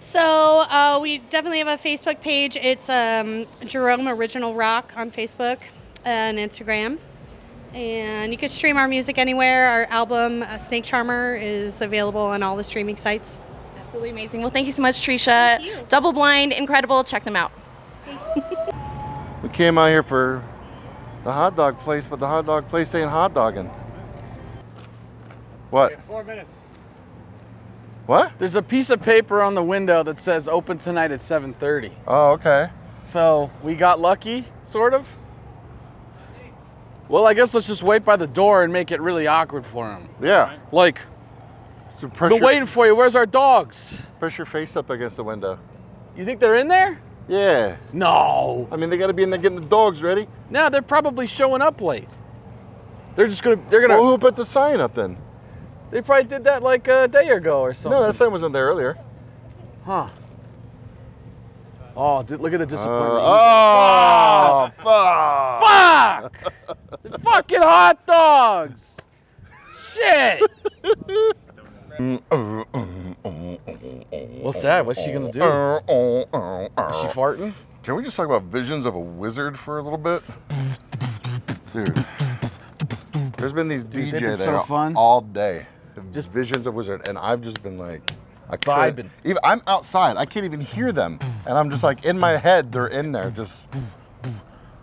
So 0.00 0.64
uh, 0.68 0.98
we 1.00 1.18
definitely 1.18 1.58
have 1.58 1.68
a 1.68 1.82
Facebook 1.82 2.20
page. 2.20 2.56
It's 2.56 2.90
um, 2.90 3.46
Jerome 3.64 4.08
Original 4.08 4.54
Rock 4.54 4.92
on 4.96 5.10
Facebook 5.10 5.58
and 6.04 6.38
Instagram. 6.38 6.98
And 7.72 8.30
you 8.30 8.38
can 8.38 8.48
stream 8.48 8.76
our 8.76 8.86
music 8.86 9.18
anywhere. 9.18 9.66
Our 9.66 9.84
album, 9.86 10.42
uh, 10.42 10.58
Snake 10.58 10.84
Charmer, 10.84 11.36
is 11.36 11.80
available 11.80 12.20
on 12.20 12.42
all 12.42 12.56
the 12.56 12.64
streaming 12.64 12.96
sites. 12.96 13.40
Absolutely 13.80 14.10
amazing. 14.10 14.42
Well, 14.42 14.50
thank 14.50 14.66
you 14.66 14.72
so 14.72 14.82
much, 14.82 14.96
Trisha. 14.96 15.88
Double 15.88 16.12
Blind, 16.12 16.52
incredible. 16.52 17.02
Check 17.02 17.24
them 17.24 17.36
out. 17.36 17.52
We 19.44 19.50
came 19.50 19.76
out 19.76 19.88
here 19.88 20.02
for 20.02 20.42
the 21.24 21.32
hot 21.32 21.56
dog 21.56 21.78
place, 21.80 22.06
but 22.06 22.20
the 22.20 22.26
hot 22.26 22.46
dog 22.46 22.68
place 22.68 22.94
ain't 22.94 23.10
hot 23.10 23.34
dogging. 23.34 23.70
What? 25.70 26.00
Four 26.02 26.22
minutes. 26.22 26.54
What? 28.06 28.32
There's 28.38 28.54
a 28.54 28.62
piece 28.62 28.90
of 28.90 29.00
paper 29.00 29.42
on 29.42 29.54
the 29.54 29.62
window 29.62 30.02
that 30.02 30.20
says 30.20 30.46
open 30.46 30.78
tonight 30.78 31.10
at 31.10 31.20
7:30. 31.20 31.92
Oh, 32.06 32.32
okay. 32.32 32.68
So 33.04 33.50
we 33.62 33.74
got 33.74 33.98
lucky, 33.98 34.46
sort 34.64 34.94
of. 34.94 35.08
Well, 37.08 37.26
I 37.26 37.34
guess 37.34 37.52
let's 37.54 37.66
just 37.66 37.82
wait 37.82 38.04
by 38.04 38.16
the 38.16 38.26
door 38.26 38.62
and 38.62 38.72
make 38.72 38.90
it 38.90 39.00
really 39.00 39.26
awkward 39.26 39.66
for 39.66 39.90
him. 39.90 40.08
Yeah. 40.22 40.56
Like, 40.72 41.00
So 41.98 42.08
been 42.08 42.10
pressure, 42.10 42.44
waiting 42.44 42.66
for 42.66 42.86
you. 42.86 42.94
Where's 42.94 43.14
our 43.14 43.26
dogs? 43.26 44.00
press 44.18 44.38
your 44.38 44.46
face 44.46 44.74
up 44.74 44.88
against 44.88 45.16
the 45.16 45.24
window. 45.24 45.58
You 46.16 46.24
think 46.24 46.40
they're 46.40 46.56
in 46.56 46.68
there? 46.68 47.00
Yeah. 47.28 47.76
No. 47.92 48.68
I 48.70 48.76
mean, 48.76 48.90
they 48.90 48.96
got 48.96 49.06
to 49.06 49.12
be 49.12 49.22
in 49.22 49.30
there 49.30 49.38
getting 49.38 49.60
the 49.60 49.68
dogs 49.68 50.02
ready. 50.02 50.28
No, 50.50 50.68
they're 50.68 50.82
probably 50.82 51.26
showing 51.26 51.62
up 51.62 51.80
late. 51.80 52.08
They're 53.16 53.28
just 53.28 53.42
gonna. 53.42 53.60
They're 53.70 53.80
gonna. 53.80 54.00
Well, 54.00 54.10
who 54.10 54.18
put 54.18 54.36
the 54.36 54.44
sign 54.44 54.80
up 54.80 54.94
then? 54.94 55.16
They 55.90 56.02
probably 56.02 56.28
did 56.28 56.44
that 56.44 56.62
like 56.62 56.88
a 56.88 57.06
day 57.06 57.28
ago 57.28 57.60
or 57.60 57.72
something. 57.72 57.92
No, 57.92 58.06
that 58.06 58.14
sign 58.14 58.32
wasn't 58.32 58.52
there 58.52 58.66
earlier. 58.66 58.98
Huh. 59.84 60.08
Oh, 61.96 62.24
look 62.28 62.52
at 62.52 62.58
the 62.58 62.66
disappointment. 62.66 63.22
Uh, 63.22 64.66
oh, 64.66 64.70
fuck. 64.82 66.34
Fuck! 66.42 67.02
the 67.04 67.18
fucking 67.20 67.62
hot 67.62 68.04
dogs! 68.06 68.96
Shit! 69.92 70.42
Mm, 71.96 72.20
mm, 72.28 72.64
mm, 72.72 73.14
What's 74.44 74.60
that? 74.60 74.84
What's 74.84 75.02
she 75.02 75.10
gonna 75.10 75.32
do? 75.32 75.40
Is 75.40 75.46
she 77.00 77.06
farting? 77.08 77.54
Can 77.82 77.96
we 77.96 78.02
just 78.04 78.14
talk 78.14 78.26
about 78.26 78.42
visions 78.44 78.84
of 78.84 78.94
a 78.94 78.98
wizard 79.00 79.58
for 79.58 79.78
a 79.78 79.82
little 79.82 79.96
bit? 79.98 80.22
Dude. 81.72 82.04
There's 83.38 83.54
been 83.54 83.68
these 83.68 83.84
Dude, 83.84 84.12
they've 84.12 84.20
DJ 84.22 84.36
so 84.36 84.44
there 84.52 84.60
fun. 84.60 84.94
all 84.96 85.22
day. 85.22 85.66
Just- 85.94 86.12
Just 86.12 86.28
visions 86.30 86.66
of 86.66 86.74
wizard, 86.74 87.08
and 87.08 87.16
I've 87.16 87.40
just 87.40 87.62
been 87.62 87.78
like, 87.78 88.02
I 88.50 88.56
Vibing. 88.58 88.96
couldn't- 88.96 89.12
Even 89.24 89.38
I'm 89.42 89.62
outside, 89.66 90.18
I 90.18 90.26
can't 90.26 90.44
even 90.44 90.60
hear 90.60 90.92
them, 90.92 91.18
and 91.46 91.56
I'm 91.56 91.70
just 91.70 91.82
like 91.82 92.04
in 92.04 92.18
my 92.18 92.36
head, 92.36 92.70
they're 92.70 92.88
in 92.88 93.12
there, 93.12 93.30
just 93.30 93.68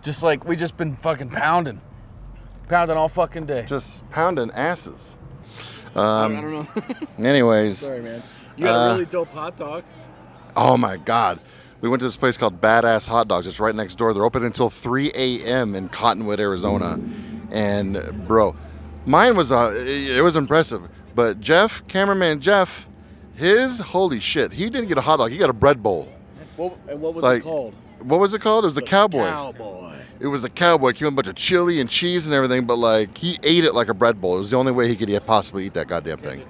Just 0.02 0.24
like 0.24 0.44
we 0.44 0.56
just 0.56 0.76
been 0.76 0.96
fucking 0.96 1.30
pounding, 1.30 1.80
pounding 2.68 2.96
all 2.96 3.08
fucking 3.08 3.46
day. 3.46 3.64
just 3.68 4.08
pounding 4.10 4.50
asses. 4.50 5.14
I 5.94 6.24
Um, 6.24 6.34
don't 6.34 6.50
know. 6.52 6.66
anyways, 7.28 7.78
Sorry, 7.78 8.00
man. 8.00 8.22
You 8.56 8.64
got 8.66 8.74
Uh, 8.74 8.78
a 8.78 8.92
really 8.94 9.06
dope 9.06 9.32
hot 9.32 9.56
dog. 9.56 9.84
Oh 10.56 10.76
my 10.76 10.96
God. 10.96 11.40
We 11.80 11.88
went 11.88 12.00
to 12.00 12.06
this 12.06 12.16
place 12.16 12.36
called 12.36 12.60
Badass 12.60 13.08
Hot 13.08 13.26
Dogs. 13.26 13.46
It's 13.46 13.58
right 13.58 13.74
next 13.74 13.96
door. 13.96 14.14
They're 14.14 14.24
open 14.24 14.44
until 14.44 14.70
3 14.70 15.10
a.m. 15.16 15.74
in 15.74 15.88
Cottonwood, 15.88 16.38
Arizona. 16.38 17.00
And 17.50 18.26
bro, 18.28 18.54
mine 19.04 19.34
was 19.36 19.50
uh, 19.50 19.72
it 19.76 20.22
was 20.22 20.36
impressive. 20.36 20.88
But 21.14 21.40
Jeff, 21.40 21.86
cameraman 21.88 22.40
Jeff, 22.40 22.86
his 23.34 23.80
holy 23.80 24.20
shit, 24.20 24.52
he 24.52 24.70
didn't 24.70 24.88
get 24.88 24.96
a 24.98 25.02
hot 25.02 25.16
dog. 25.16 25.32
He 25.32 25.38
got 25.38 25.50
a 25.50 25.54
bread 25.54 25.82
bowl. 25.82 26.08
What, 26.56 26.76
and 26.88 27.00
what 27.00 27.14
was 27.14 27.22
Like- 27.24 27.40
it 27.40 27.44
called? 27.44 27.74
What 28.00 28.18
was 28.20 28.34
it 28.34 28.40
called? 28.40 28.64
It 28.64 28.66
was 28.66 28.74
the 28.74 28.82
cowboy. 28.82 29.28
Cowboy. 29.28 29.96
It 30.18 30.26
was 30.26 30.42
a 30.42 30.48
cowboy. 30.50 30.92
He 30.92 31.04
had 31.04 31.12
a 31.12 31.16
bunch 31.16 31.28
of 31.28 31.36
chili 31.36 31.78
and 31.80 31.88
cheese 31.88 32.26
and 32.26 32.34
everything. 32.34 32.64
But 32.64 32.76
like 32.78 33.16
he 33.18 33.38
ate 33.44 33.64
it 33.64 33.74
like 33.74 33.88
a 33.88 33.94
bread 33.94 34.20
bowl. 34.20 34.34
It 34.36 34.38
was 34.38 34.50
the 34.50 34.56
only 34.56 34.72
way 34.72 34.88
he 34.88 34.96
could 34.96 35.08
possibly 35.26 35.66
eat 35.66 35.74
that 35.74 35.86
goddamn 35.88 36.18
thing. 36.18 36.42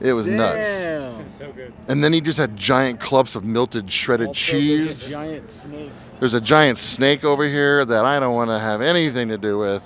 It 0.00 0.12
was 0.14 0.28
nuts. 0.28 0.80
Damn. 0.80 1.28
So 1.28 1.52
good. 1.52 1.72
And 1.88 2.02
then 2.02 2.12
he 2.12 2.20
just 2.20 2.38
had 2.38 2.56
giant 2.56 3.00
clumps 3.00 3.36
of 3.36 3.44
melted 3.44 3.90
shredded 3.90 4.28
Also, 4.28 4.52
there's 4.52 4.62
cheese. 4.62 5.06
a 5.06 5.10
giant 5.10 5.50
snake. 5.50 5.90
There's 6.18 6.34
a 6.34 6.40
giant 6.40 6.78
snake 6.78 7.22
over 7.24 7.46
here 7.46 7.84
that 7.84 8.04
I 8.04 8.18
don't 8.18 8.34
want 8.34 8.50
to 8.50 8.58
have 8.58 8.80
anything 8.80 9.28
to 9.28 9.38
do 9.38 9.58
with. 9.58 9.82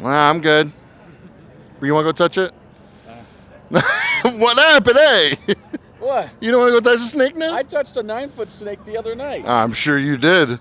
Nah, 0.00 0.28
I'm 0.28 0.40
good. 0.40 0.72
You 1.80 1.94
want 1.94 2.06
to 2.06 2.08
go 2.08 2.12
touch 2.12 2.38
it? 2.38 2.52
Uh. 3.72 4.30
what 4.38 4.58
happened, 4.58 4.98
hey? 4.98 5.38
What? 6.00 6.30
You 6.40 6.50
don't 6.50 6.60
want 6.60 6.74
to 6.74 6.80
go 6.80 6.90
touch 6.90 7.00
the 7.00 7.06
snake 7.06 7.36
now? 7.36 7.54
I 7.54 7.62
touched 7.62 7.96
a 7.96 8.02
nine 8.02 8.28
foot 8.30 8.50
snake 8.50 8.84
the 8.84 8.96
other 8.96 9.14
night. 9.14 9.44
I'm 9.46 9.72
sure 9.72 9.98
you 9.98 10.16
did. 10.16 10.58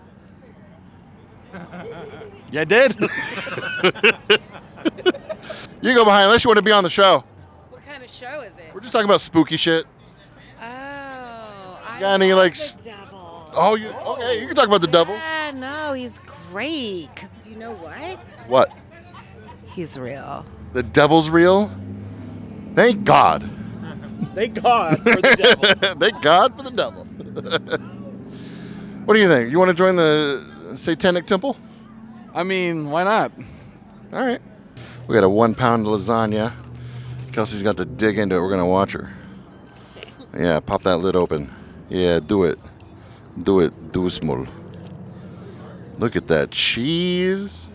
Yeah, 2.51 2.65
did. 2.65 2.95
You 5.85 5.93
go 5.93 6.03
behind 6.03 6.25
unless 6.25 6.43
you 6.43 6.49
want 6.49 6.57
to 6.57 6.63
be 6.63 6.71
on 6.71 6.83
the 6.83 6.89
show. 6.89 7.23
What 8.21 8.31
kind 8.31 8.37
of 8.37 8.43
show 8.43 8.53
is 8.53 8.57
it? 8.57 8.73
We're 8.73 8.81
just 8.81 8.93
talking 8.93 9.05
about 9.05 9.21
spooky 9.21 9.57
shit. 9.57 9.85
Oh, 10.61 10.61
I 10.61 11.97
Got 11.99 12.21
any 12.21 12.33
love 12.33 12.43
like? 12.43 12.53
the 12.53 12.59
sp- 12.59 12.83
devil. 12.83 13.51
Oh, 13.53 13.75
you 13.75 13.89
okay? 13.89 14.39
You 14.39 14.47
can 14.47 14.55
talk 14.55 14.67
about 14.67 14.81
the 14.81 14.87
devil. 14.87 15.15
Yeah, 15.15 15.51
no, 15.51 15.93
he's 15.93 16.19
great. 16.49 17.09
Cause 17.15 17.29
you 17.45 17.55
know 17.55 17.73
what? 17.73 18.19
What? 18.47 18.71
He's 19.65 19.97
real. 19.97 20.45
The 20.73 20.83
devil's 20.83 21.29
real? 21.29 21.71
Thank 22.75 23.03
God. 23.03 23.49
Thank 24.33 24.61
God 24.61 24.97
for 24.97 25.15
the 25.15 25.35
devil. 25.37 25.95
Thank 25.99 26.21
God 26.21 26.57
for 26.57 26.63
the 26.63 26.71
devil. 26.71 27.03
what 29.05 29.13
do 29.13 29.19
you 29.19 29.27
think? 29.27 29.51
You 29.51 29.59
want 29.59 29.69
to 29.69 29.75
join 29.75 29.95
the 29.95 30.73
Satanic 30.75 31.25
Temple? 31.25 31.57
I 32.33 32.43
mean, 32.43 32.91
why 32.91 33.03
not? 33.03 33.31
All 34.13 34.25
right. 34.25 34.41
We 35.07 35.15
got 35.15 35.23
a 35.23 35.29
one 35.29 35.55
pound 35.55 35.85
lasagna. 35.85 36.53
Kelsey's 37.35 37.63
got 37.63 37.75
to 37.75 37.83
dig 37.83 38.17
into 38.17 38.37
it. 38.37 38.41
We're 38.41 38.49
gonna 38.49 38.65
watch 38.65 38.93
her. 38.93 39.11
Yeah, 40.33 40.61
pop 40.61 40.83
that 40.83 40.97
lid 40.99 41.17
open. 41.17 41.53
Yeah, 41.89 42.19
do 42.21 42.45
it. 42.45 42.57
Do 43.43 43.59
it. 43.59 43.91
Do 43.91 44.09
small. 44.09 44.47
Look 45.99 46.15
at 46.15 46.27
that 46.27 46.51
cheese. 46.51 47.67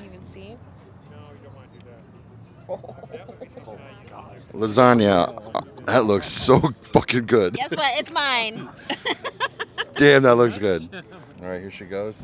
Lasagna. 4.54 5.42
uh, 5.54 5.60
That 5.84 6.04
looks 6.06 6.26
so 6.26 6.60
fucking 6.80 7.26
good. 7.26 7.52
Guess 7.54 7.72
what? 7.76 7.98
It's 8.00 8.10
mine. 8.10 8.68
Damn, 9.94 10.22
that 10.22 10.36
looks 10.36 10.56
good. 10.58 10.88
All 11.42 11.48
right, 11.48 11.60
here 11.60 11.70
she 11.70 11.84
goes. 11.84 12.22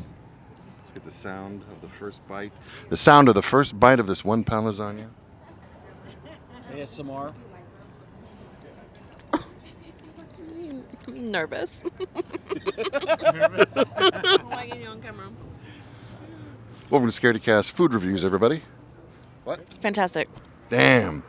Let's 0.79 0.91
get 0.91 1.05
the 1.05 1.11
sound 1.11 1.61
of 1.71 1.81
the 1.81 1.87
first 1.89 2.27
bite. 2.27 2.51
The 2.89 2.97
sound 2.97 3.27
of 3.29 3.35
the 3.35 3.41
first 3.43 3.79
bite 3.79 3.99
of 3.99 4.07
this 4.07 4.25
one 4.25 4.43
pound 4.43 4.65
lasagna. 4.67 5.07
ASMR. 6.77 7.33
I'm 11.07 11.31
nervous. 11.31 11.81
Welcome 16.89 17.09
to 17.09 17.19
Scaredy 17.19 17.41
Cast 17.41 17.71
Food 17.71 17.95
Reviews, 17.95 18.23
everybody. 18.23 18.61
What? 19.43 19.67
Fantastic. 19.79 20.29
Damn. 20.69 21.21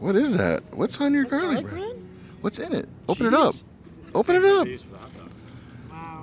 What 0.00 0.16
is 0.16 0.38
that? 0.38 0.62
What's 0.72 0.98
on 0.98 1.12
your 1.12 1.24
garlic 1.24 1.66
bread? 1.66 2.02
What's 2.40 2.58
in 2.58 2.72
it? 2.74 2.88
Open 3.10 3.26
it 3.26 3.34
up. 3.34 3.54
Open 4.14 4.36
it 4.36 4.44
up. 4.44 4.66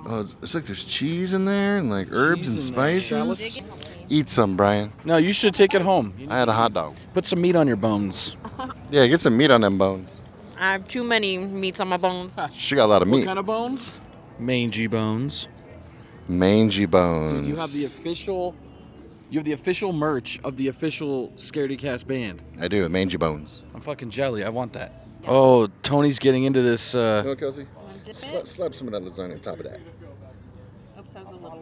Oh, 0.06 0.28
it's 0.42 0.56
like 0.56 0.64
there's 0.64 0.84
cheese 0.84 1.32
in 1.32 1.44
there 1.44 1.78
and 1.78 1.88
like 1.88 2.08
herbs 2.10 2.48
and 2.48 2.58
in 2.58 2.74
there, 2.74 3.00
spices. 3.00 3.04
shallots. 3.04 3.62
Eat 4.12 4.28
some, 4.28 4.56
Brian. 4.56 4.92
No, 5.04 5.16
you 5.18 5.32
should 5.32 5.54
take 5.54 5.72
it 5.72 5.82
home. 5.82 6.12
I 6.28 6.36
had 6.38 6.48
a 6.48 6.52
hot 6.52 6.74
dog. 6.74 6.96
Put 7.14 7.24
some 7.26 7.40
meat 7.40 7.56
on 7.56 7.66
your 7.66 7.76
bones. 7.76 8.36
Yeah, 8.90 9.06
get 9.06 9.20
some 9.20 9.36
meat 9.36 9.50
on 9.52 9.60
them 9.62 9.78
bones. 9.78 10.20
I 10.58 10.72
have 10.72 10.86
too 10.88 11.02
many 11.04 11.38
meats 11.38 11.80
on 11.80 11.88
my 11.88 11.96
bones. 11.96 12.36
She 12.52 12.74
got 12.74 12.84
a 12.86 12.88
lot 12.88 13.00
of 13.02 13.08
meat. 13.08 13.18
What 13.20 13.26
kind 13.26 13.38
of 13.38 13.46
bones? 13.46 13.94
Mangy 14.38 14.88
bones. 14.88 15.46
Mangy 16.28 16.84
bones. 16.86 17.32
Dude, 17.42 17.46
you 17.46 17.56
have 17.56 17.72
the 17.72 17.84
official. 17.86 18.54
You 19.30 19.38
have 19.38 19.44
the 19.46 19.52
official 19.52 19.92
merch 19.92 20.40
of 20.42 20.56
the 20.56 20.66
official 20.68 21.28
Scaredy 21.36 21.78
Cast 21.78 22.06
band. 22.08 22.42
I 22.60 22.66
do, 22.68 22.86
mangy 22.88 23.16
bones. 23.16 23.62
I'm 23.74 23.80
fucking 23.80 24.10
jelly. 24.10 24.42
I 24.44 24.48
want 24.50 24.72
that. 24.72 25.06
Oh, 25.26 25.68
Tony's 25.84 26.18
getting 26.18 26.42
into 26.44 26.60
this. 26.62 26.94
Uh, 26.96 27.22
No, 27.24 27.36
Kelsey? 27.36 27.66
Slap, 28.12 28.46
slap 28.46 28.74
some 28.74 28.88
of 28.88 28.92
that 28.92 29.02
lasagna 29.04 29.34
on 29.34 29.40
top 29.40 29.60
of 29.60 29.64
that. 29.66 29.78
Oops, 30.98 31.12
that 31.12 31.20
was 31.22 31.30
a 31.30 31.36
little 31.36 31.50
one. 31.50 31.59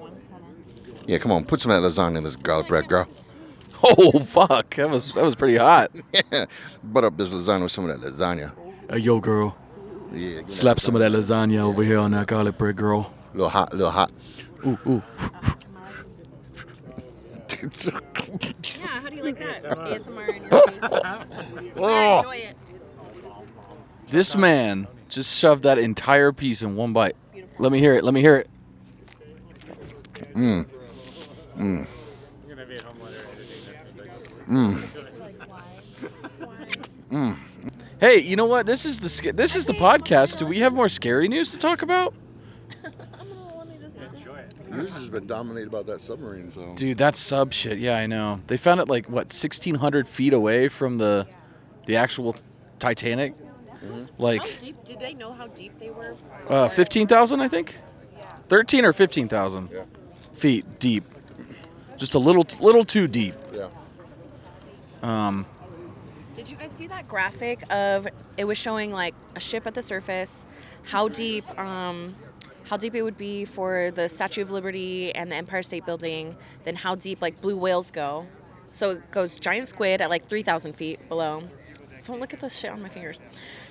Yeah, 1.09 1.17
come 1.17 1.33
on, 1.33 1.47
put 1.47 1.59
some 1.59 1.71
of 1.71 1.83
that 1.83 1.89
lasagna 1.89 2.19
in 2.19 2.25
this 2.25 2.37
garlic 2.37 2.69
bread, 2.69 2.87
girl. 2.87 3.09
oh 3.83 4.19
fuck, 4.21 4.75
that 4.75 4.91
was 4.91 5.15
that 5.15 5.25
was 5.25 5.35
pretty 5.35 5.57
hot. 5.57 5.91
yeah, 6.33 6.45
butt 6.85 7.03
up 7.03 7.17
this 7.17 7.33
lasagna 7.33 7.63
with 7.63 7.73
some 7.73 7.89
of 7.89 7.99
that 7.99 8.13
lasagna. 8.13 8.53
Hey, 8.91 8.99
yo, 8.99 9.19
girl. 9.19 9.57
Yeah, 10.13 10.29
give 10.29 10.47
me 10.49 10.53
Slap 10.53 10.79
some 10.79 10.95
of 10.95 11.01
that 11.01 11.11
lasagna 11.11 11.61
over 11.61 11.83
here 11.83 11.99
on 11.99 12.11
that 12.11 12.27
garlic 12.27 12.59
bread, 12.59 12.77
girl. 12.77 13.15
A 13.33 13.37
little 13.39 13.49
hot, 13.49 13.73
a 13.73 13.77
little 13.77 13.91
hot. 13.91 14.13
Ooh, 14.67 14.79
ooh. 14.87 15.03
Yeah, 18.79 18.87
how 18.87 19.09
do 19.09 19.17
you 19.17 19.23
like 19.23 19.39
that? 19.39 19.63
ASMR 19.65 20.37
in 20.37 20.43
your 20.43 20.51
face. 20.51 21.73
Oh. 21.75 22.19
Enjoy 22.19 22.37
it. 22.37 22.57
Oh. 23.25 23.45
This 24.11 24.37
man 24.37 24.87
just 25.09 25.39
shoved 25.39 25.63
that 25.63 25.79
entire 25.79 26.33
piece 26.33 26.61
in 26.61 26.77
one 26.77 26.93
bite. 26.93 27.17
Let 27.59 27.73
me 27.73 27.79
hear 27.79 27.95
it. 27.95 28.05
Let 28.05 28.13
me 28.13 28.21
hear 28.21 28.37
it. 28.37 28.51
Mm. 30.35 30.69
Mmm. 31.59 31.87
Mmm. 34.49 34.75
Mmm. 34.79 34.83
Mmm. 37.11 37.37
Hey, 38.01 38.19
you 38.21 38.37
know 38.37 38.47
what? 38.47 38.65
This 38.67 38.85
is 38.85 39.01
the 39.01 39.09
sca- 39.09 39.33
this 39.33 39.57
is 39.57 39.67
the 39.67 39.73
podcast. 39.73 40.39
Do 40.39 40.47
we 40.47 40.61
have 40.61 40.73
more 40.73 40.89
scary 40.89 41.27
news 41.29 41.51
to 41.53 41.59
talk 41.59 41.83
about? 41.83 42.15
Yours 44.71 44.93
has 44.93 45.09
been 45.09 45.27
dominated 45.27 45.67
about 45.69 45.87
that 45.87 46.01
submarine, 46.01 46.53
so. 46.53 46.75
Dude, 46.77 46.99
that's 46.99 47.19
sub 47.19 47.53
shit. 47.53 47.79
Yeah, 47.79 47.97
I 47.97 48.07
know. 48.07 48.41
They 48.47 48.57
found 48.57 48.81
it 48.81 48.89
like 48.89 49.07
what, 49.07 49.33
1,600 49.33 50.07
feet 50.07 50.33
away 50.33 50.69
from 50.69 50.99
the 50.99 51.27
the 51.87 51.97
actual 51.97 52.37
Titanic. 52.79 53.35
Like 54.19 54.41
how 54.43 54.61
deep? 54.61 54.85
Did 54.85 55.01
they 55.01 55.15
know 55.15 55.33
how 55.33 55.47
deep 55.49 55.79
they 55.81 55.91
were? 55.91 56.15
uh, 56.49 56.69
15,000, 56.69 57.41
I 57.41 57.49
think. 57.49 57.81
13 58.49 58.85
or 58.85 58.93
15,000 58.93 59.69
feet 60.33 60.79
deep. 60.79 61.05
Just 61.99 62.15
a 62.15 62.19
little 62.19 62.47
little 62.61 62.85
too 62.85 63.09
deep. 63.09 63.35
Yeah. 63.53 63.69
Um. 65.03 65.47
Did 66.35 66.49
you 66.49 66.57
guys 66.57 66.71
see 66.71 66.87
that 66.87 67.09
graphic 67.09 67.63
of 67.73 68.07
it 68.37 68.45
was 68.45 68.57
showing 68.57 68.93
like 68.93 69.15
a 69.35 69.41
ship 69.41 69.67
at 69.67 69.75
the 69.75 69.83
surface, 69.83 70.47
how 70.85 71.09
deep 71.09 71.45
um 71.59 72.15
how 72.69 72.77
deep 72.77 72.95
it 72.95 73.03
would 73.03 73.17
be 73.17 73.45
for 73.45 73.91
the 73.91 74.09
Statue 74.09 74.43
of 74.43 74.51
Liberty 74.51 75.15
and 75.15 75.33
the 75.33 75.37
Empire 75.37 75.63
State 75.63 75.87
Building, 75.87 76.37
then 76.65 76.77
how 76.77 76.95
deep 76.95 77.23
like 77.23 77.41
blue 77.41 77.57
whales 77.57 77.91
go. 77.91 78.27
So 78.73 78.91
it 78.91 79.11
goes 79.11 79.39
giant 79.39 79.69
squid 79.69 80.03
at 80.03 80.11
like 80.11 80.27
3,000 80.29 80.75
feet 80.75 81.09
below. 81.09 81.43
Don't 82.03 82.21
look 82.21 82.35
at 82.35 82.41
this 82.41 82.59
shit 82.59 82.71
on 82.71 82.83
my 82.83 82.91
fingers. 82.91 83.19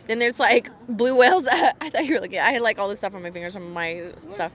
Then 0.08 0.18
there's 0.20 0.40
like 0.40 0.70
blue 0.88 1.16
whales. 1.16 1.48
I 1.52 1.90
thought 1.90 2.06
you 2.06 2.16
were 2.16 2.22
looking. 2.22 2.40
I 2.40 2.52
had 2.52 2.62
like 2.62 2.80
all 2.80 2.90
this 2.90 3.00
stuff 3.00 3.14
on 3.14 3.22
my 3.22 3.30
fingers 3.30 3.54
from 3.54 3.72
my 3.72 4.12
stuff. 4.18 4.52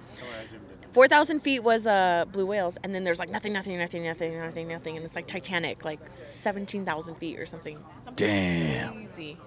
4,000 0.93 1.41
feet 1.41 1.61
was 1.61 1.87
uh, 1.87 2.27
blue 2.31 2.45
whales, 2.45 2.77
and 2.83 2.95
then 2.95 3.05
there's 3.05 3.19
like 3.19 3.31
nothing, 3.31 3.53
nothing, 3.53 3.79
nothing, 3.79 4.05
nothing, 4.05 4.39
nothing, 4.39 4.69
nothing, 4.69 4.97
and 4.97 5.05
it's 5.05 5.17
like 5.17 5.27
Titanic, 5.27 5.85
like 5.87 6.01
17,000 6.11 7.15
feet 7.15 7.39
or 7.39 7.47
something. 7.47 7.79
Something 8.01 8.15
Damn. 8.29 9.07
Crazy. 9.07 9.39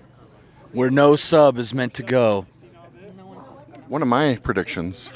Where 0.71 0.89
no 0.89 1.15
sub 1.15 1.59
is 1.59 1.73
meant 1.73 1.93
to 1.95 2.03
go. 2.03 2.47
One 3.87 4.01
of 4.01 4.07
my 4.07 4.37
predictions 4.41 5.11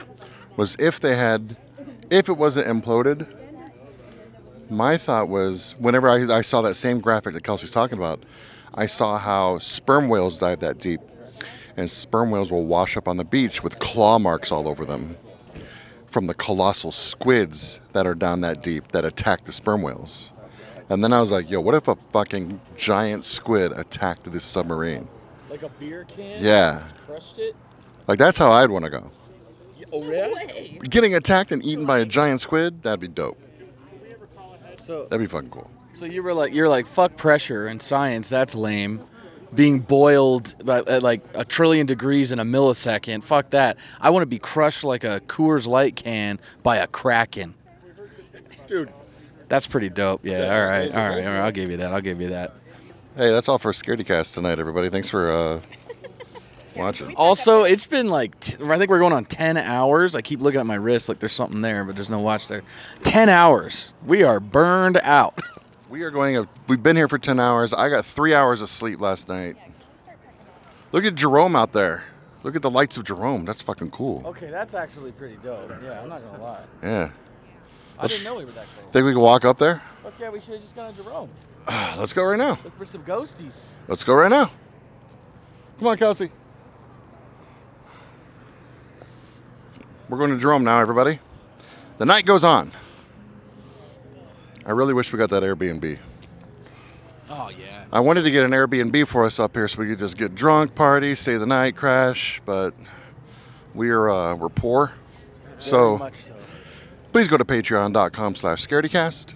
was 0.56 0.76
if 0.78 1.00
they 1.00 1.16
had, 1.16 1.58
if 2.12 2.30
it 2.30 2.34
wasn't 2.34 2.68
imploded, 2.68 3.28
my 4.70 4.98
thought 4.98 5.30
was 5.30 5.74
whenever 5.80 6.08
I, 6.08 6.38
I 6.38 6.42
saw 6.42 6.62
that 6.62 6.76
same 6.76 7.00
graphic 7.00 7.34
that 7.34 7.44
Kelsey's 7.44 7.72
talking 7.72 7.98
about, 7.98 8.24
I 8.76 8.86
saw 8.86 9.18
how 9.18 9.58
sperm 9.58 10.10
whales 10.10 10.38
dive 10.38 10.60
that 10.60 10.78
deep. 10.78 11.02
And 11.76 11.90
sperm 11.90 12.30
whales 12.30 12.52
will 12.52 12.68
wash 12.68 12.98
up 12.98 13.08
on 13.08 13.18
the 13.18 13.24
beach 13.24 13.64
with 13.64 13.80
claw 13.80 14.20
marks 14.20 14.52
all 14.52 14.68
over 14.68 14.86
them 14.86 15.18
from 16.10 16.28
the 16.28 16.34
colossal 16.34 16.92
squids 16.92 17.80
that 17.94 18.06
are 18.08 18.16
down 18.16 18.42
that 18.42 18.62
deep 18.64 18.92
that 18.92 19.06
attack 19.06 19.46
the 19.46 19.52
sperm 19.52 19.82
whales. 19.82 20.32
And 20.90 21.04
then 21.04 21.14
I 21.14 21.22
was 21.22 21.30
like, 21.32 21.50
yo, 21.52 21.62
what 21.62 21.76
if 21.76 21.88
a 21.88 21.96
fucking 22.12 22.60
giant 22.76 23.24
squid 23.24 23.72
attacked 23.74 24.30
this 24.32 24.44
submarine? 24.44 25.08
Like 25.50 25.62
a 25.64 25.70
beer 25.70 26.06
can? 26.08 26.44
Yeah. 26.44 26.84
Crushed 27.06 27.38
it? 27.38 27.56
Like, 28.08 28.18
that's 28.18 28.38
how 28.40 28.52
I'd 28.52 28.72
want 28.72 28.86
to 28.86 28.92
go. 28.92 29.12
Oh, 29.92 30.04
really? 30.04 30.80
Getting 30.90 31.14
attacked 31.16 31.52
and 31.52 31.64
eaten 31.64 31.86
by 31.86 32.00
a 32.00 32.06
giant 32.06 32.42
squid, 32.42 32.82
that'd 32.82 33.00
be 33.00 33.08
dope. 33.08 33.38
So, 34.82 35.04
That'd 35.06 35.20
be 35.20 35.32
fucking 35.32 35.52
cool. 35.52 35.70
so 35.94 36.06
you 36.06 36.24
were 36.24 36.34
like, 36.34 36.54
you're 36.54 36.70
like, 36.70 36.88
fuck 36.88 37.16
pressure 37.18 37.68
and 37.68 37.80
science. 37.80 38.28
That's 38.30 38.56
lame. 38.56 39.02
Being 39.54 39.80
boiled 39.80 40.56
at 40.70 41.02
like 41.02 41.22
a 41.34 41.44
trillion 41.44 41.88
degrees 41.88 42.32
in 42.32 42.40
a 42.40 42.46
millisecond. 42.46 43.24
Fuck 43.24 43.50
that. 43.50 43.78
I 44.00 44.12
want 44.12 44.22
to 44.22 44.28
be 44.28 44.40
crushed 44.40 44.84
like 44.84 45.04
a 45.04 45.22
Coors 45.22 45.68
Light 45.68 45.96
can 45.96 46.40
by 46.62 46.78
a 46.78 46.88
kraken. 46.88 47.56
Dude. 48.68 48.94
That's 49.48 49.66
pretty 49.66 49.90
dope. 49.90 50.24
Yeah. 50.24 50.44
All 50.44 50.66
right. 50.68 50.92
All 50.92 51.10
right. 51.10 51.26
All 51.26 51.34
right. 51.34 51.40
I'll 51.40 51.52
give 51.52 51.72
you 51.72 51.78
that. 51.78 51.92
I'll 51.92 52.02
give 52.02 52.22
you 52.22 52.30
that. 52.30 52.54
Hey, 53.16 53.32
that's 53.32 53.50
all 53.50 53.58
for 53.58 53.72
Scaredy 53.72 54.06
Cast 54.06 54.36
tonight, 54.36 54.60
everybody. 54.60 54.90
Thanks 54.90 55.10
for 55.10 55.32
uh, 55.32 55.62
watching. 56.76 57.16
Also, 57.16 57.64
it's 57.64 57.88
been 57.88 58.08
like 58.08 58.40
t- 58.40 58.56
I 58.64 58.78
think 58.78 58.90
we're 58.90 59.00
going 59.00 59.14
on 59.14 59.26
ten 59.26 59.58
hours. 59.58 60.16
I 60.16 60.22
keep 60.22 60.40
looking 60.40 60.60
at 60.60 60.68
my 60.68 60.76
wrist 60.76 61.10
like 61.10 61.20
there's 61.20 61.34
something 61.34 61.62
there, 61.62 61.84
but 61.84 61.96
there's 61.96 62.12
no 62.12 62.20
watch 62.20 62.48
there. 62.48 62.62
Ten 63.04 63.28
hours. 63.28 63.94
We 64.06 64.24
are 64.24 64.40
burned 64.40 64.98
out. 65.04 65.38
We 65.90 66.04
are 66.04 66.12
going. 66.12 66.48
We've 66.68 66.82
been 66.82 66.96
here 66.96 67.08
for 67.08 67.18
ten 67.18 67.40
hours. 67.40 67.74
I 67.74 67.90
got 67.90 68.06
three 68.06 68.36
hours 68.36 68.62
of 68.62 68.70
sleep 68.70 69.02
last 69.02 69.28
night. 69.28 69.58
Look 70.92 71.04
at 71.04 71.16
Jerome 71.16 71.56
out 71.56 71.74
there. 71.74 72.04
Look 72.44 72.56
at 72.56 72.62
the 72.62 72.70
lights 72.70 72.96
of 72.98 73.06
Jerome. 73.06 73.44
That's 73.44 73.62
fucking 73.64 73.90
cool. 73.90 74.22
Okay, 74.28 74.52
that's 74.52 74.76
actually 74.76 75.12
pretty 75.12 75.38
dope. 75.44 75.70
Yeah, 75.84 76.02
I'm 76.02 76.10
not 76.10 76.22
gonna 76.22 76.44
lie. 76.44 76.62
Yeah. 76.84 77.12
I 77.98 78.08
didn't 78.08 78.24
know 78.24 78.36
we 78.36 78.46
were 78.46 78.52
that 78.52 78.66
close. 78.76 78.94
Think 78.94 79.06
we 79.06 79.12
can 79.14 79.20
walk 79.20 79.44
up 79.44 79.58
there? 79.58 79.82
Okay, 80.06 80.30
we 80.30 80.40
should 80.40 80.54
have 80.54 80.62
just 80.62 80.76
gone 80.76 80.94
to 80.94 81.04
Jerome. 81.04 81.30
Ah, 81.68 81.96
let's 82.00 82.14
go 82.14 82.24
right 82.24 82.38
now. 82.38 82.58
Look 82.64 82.78
for 82.78 82.86
some 82.86 83.04
ghosties. 83.04 83.66
Let's 83.88 84.04
go 84.04 84.14
right 84.14 84.30
now. 84.30 84.52
Come 85.80 85.88
on, 85.88 85.98
Kelsey. 85.98 86.32
We're 90.08 90.18
going 90.18 90.32
to 90.32 90.38
Jerome 90.38 90.64
now, 90.64 90.80
everybody. 90.80 91.20
The 91.98 92.06
night 92.06 92.26
goes 92.26 92.44
on. 92.44 92.72
I 94.66 94.72
really 94.72 94.94
wish 94.94 95.12
we 95.12 95.18
got 95.20 95.30
that 95.32 95.44
Airbnb. 95.44 95.98
Oh 97.30 97.50
yeah. 97.50 97.86
I 97.92 98.00
wanted 98.00 98.24
to 98.24 98.32
get 98.32 98.44
an 98.44 98.52
Airbnb 98.52 99.08
for 99.08 99.26
us 99.26 99.40
up 99.40 99.56
here 99.56 99.68
so 99.68 99.80
we 99.80 99.88
could 99.88 100.00
just 100.00 100.18
get 100.18 100.36
drunk, 100.36 100.76
party, 100.76 101.16
stay 101.16 101.38
the 101.38 101.46
night, 101.46 101.76
crash, 101.76 102.42
but 102.46 102.74
we're 103.74 104.10
uh, 104.10 104.36
we're 104.36 104.50
poor. 104.50 104.94
So 105.58 106.10
please 107.12 107.28
go 107.28 107.38
to 107.38 107.46
patreon.com 107.46 108.36
slash 108.36 108.66
scaredycast. 108.66 109.36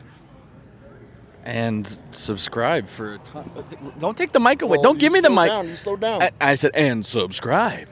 And 1.46 2.00
subscribe 2.12 2.88
for 2.88 3.16
a 3.16 3.18
ton. 3.20 3.52
Don't 4.00 4.18
take 4.18 4.32
the 4.32 4.40
mic 4.40 4.62
away. 4.62 4.78
Well, 4.78 4.82
Don't 4.84 4.98
give 4.98 5.12
me 5.12 5.20
the 5.20 5.28
slow 5.28 5.36
mic. 5.36 5.50
down, 5.50 5.68
you 5.68 5.76
slow 5.76 5.96
down. 5.98 6.22
I, 6.22 6.32
I 6.40 6.54
said 6.54 6.72
and 6.74 7.06
subscribe 7.06 7.90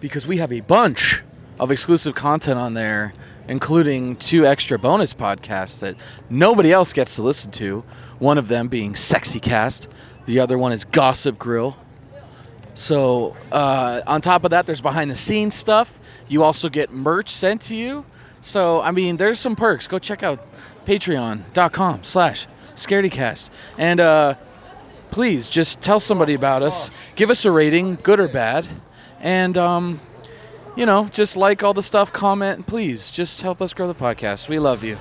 because 0.00 0.26
we 0.26 0.36
have 0.36 0.52
a 0.52 0.60
bunch 0.60 1.22
of 1.58 1.70
exclusive 1.70 2.14
content 2.14 2.58
on 2.58 2.74
there, 2.74 3.14
including 3.50 4.14
two 4.14 4.46
extra 4.46 4.78
bonus 4.78 5.12
podcasts 5.12 5.80
that 5.80 5.96
nobody 6.30 6.72
else 6.72 6.92
gets 6.92 7.16
to 7.16 7.22
listen 7.22 7.50
to. 7.50 7.80
One 8.20 8.38
of 8.38 8.46
them 8.46 8.68
being 8.68 8.94
Sexycast, 8.94 9.88
the 10.24 10.38
other 10.38 10.56
one 10.56 10.70
is 10.70 10.84
Gossip 10.84 11.36
Grill. 11.36 11.76
So 12.74 13.36
uh, 13.50 14.02
on 14.06 14.20
top 14.20 14.44
of 14.44 14.52
that, 14.52 14.66
there's 14.66 14.80
behind 14.80 15.10
the 15.10 15.16
scenes 15.16 15.56
stuff. 15.56 15.98
You 16.28 16.44
also 16.44 16.68
get 16.68 16.92
merch 16.92 17.28
sent 17.28 17.60
to 17.62 17.74
you. 17.74 18.06
So 18.40 18.80
I 18.82 18.92
mean, 18.92 19.16
there's 19.16 19.40
some 19.40 19.56
perks. 19.56 19.88
Go 19.88 19.98
check 19.98 20.22
out 20.22 20.46
patreon.com 20.86 22.04
slash 22.04 22.46
scaredycast. 22.76 23.50
And 23.76 23.98
uh, 23.98 24.34
please 25.10 25.48
just 25.48 25.80
tell 25.80 25.98
somebody 25.98 26.34
about 26.34 26.62
us. 26.62 26.92
Give 27.16 27.30
us 27.30 27.44
a 27.44 27.50
rating, 27.50 27.96
good 27.96 28.20
or 28.20 28.28
bad. 28.28 28.68
And 29.18 29.58
um, 29.58 30.00
you 30.76 30.86
know, 30.86 31.08
just 31.08 31.36
like 31.36 31.62
all 31.62 31.74
the 31.74 31.82
stuff, 31.82 32.12
comment, 32.12 32.66
please 32.66 33.10
just 33.10 33.42
help 33.42 33.60
us 33.60 33.72
grow 33.72 33.86
the 33.86 33.94
podcast. 33.94 34.48
We 34.48 34.58
love 34.58 34.82
you. 34.84 34.98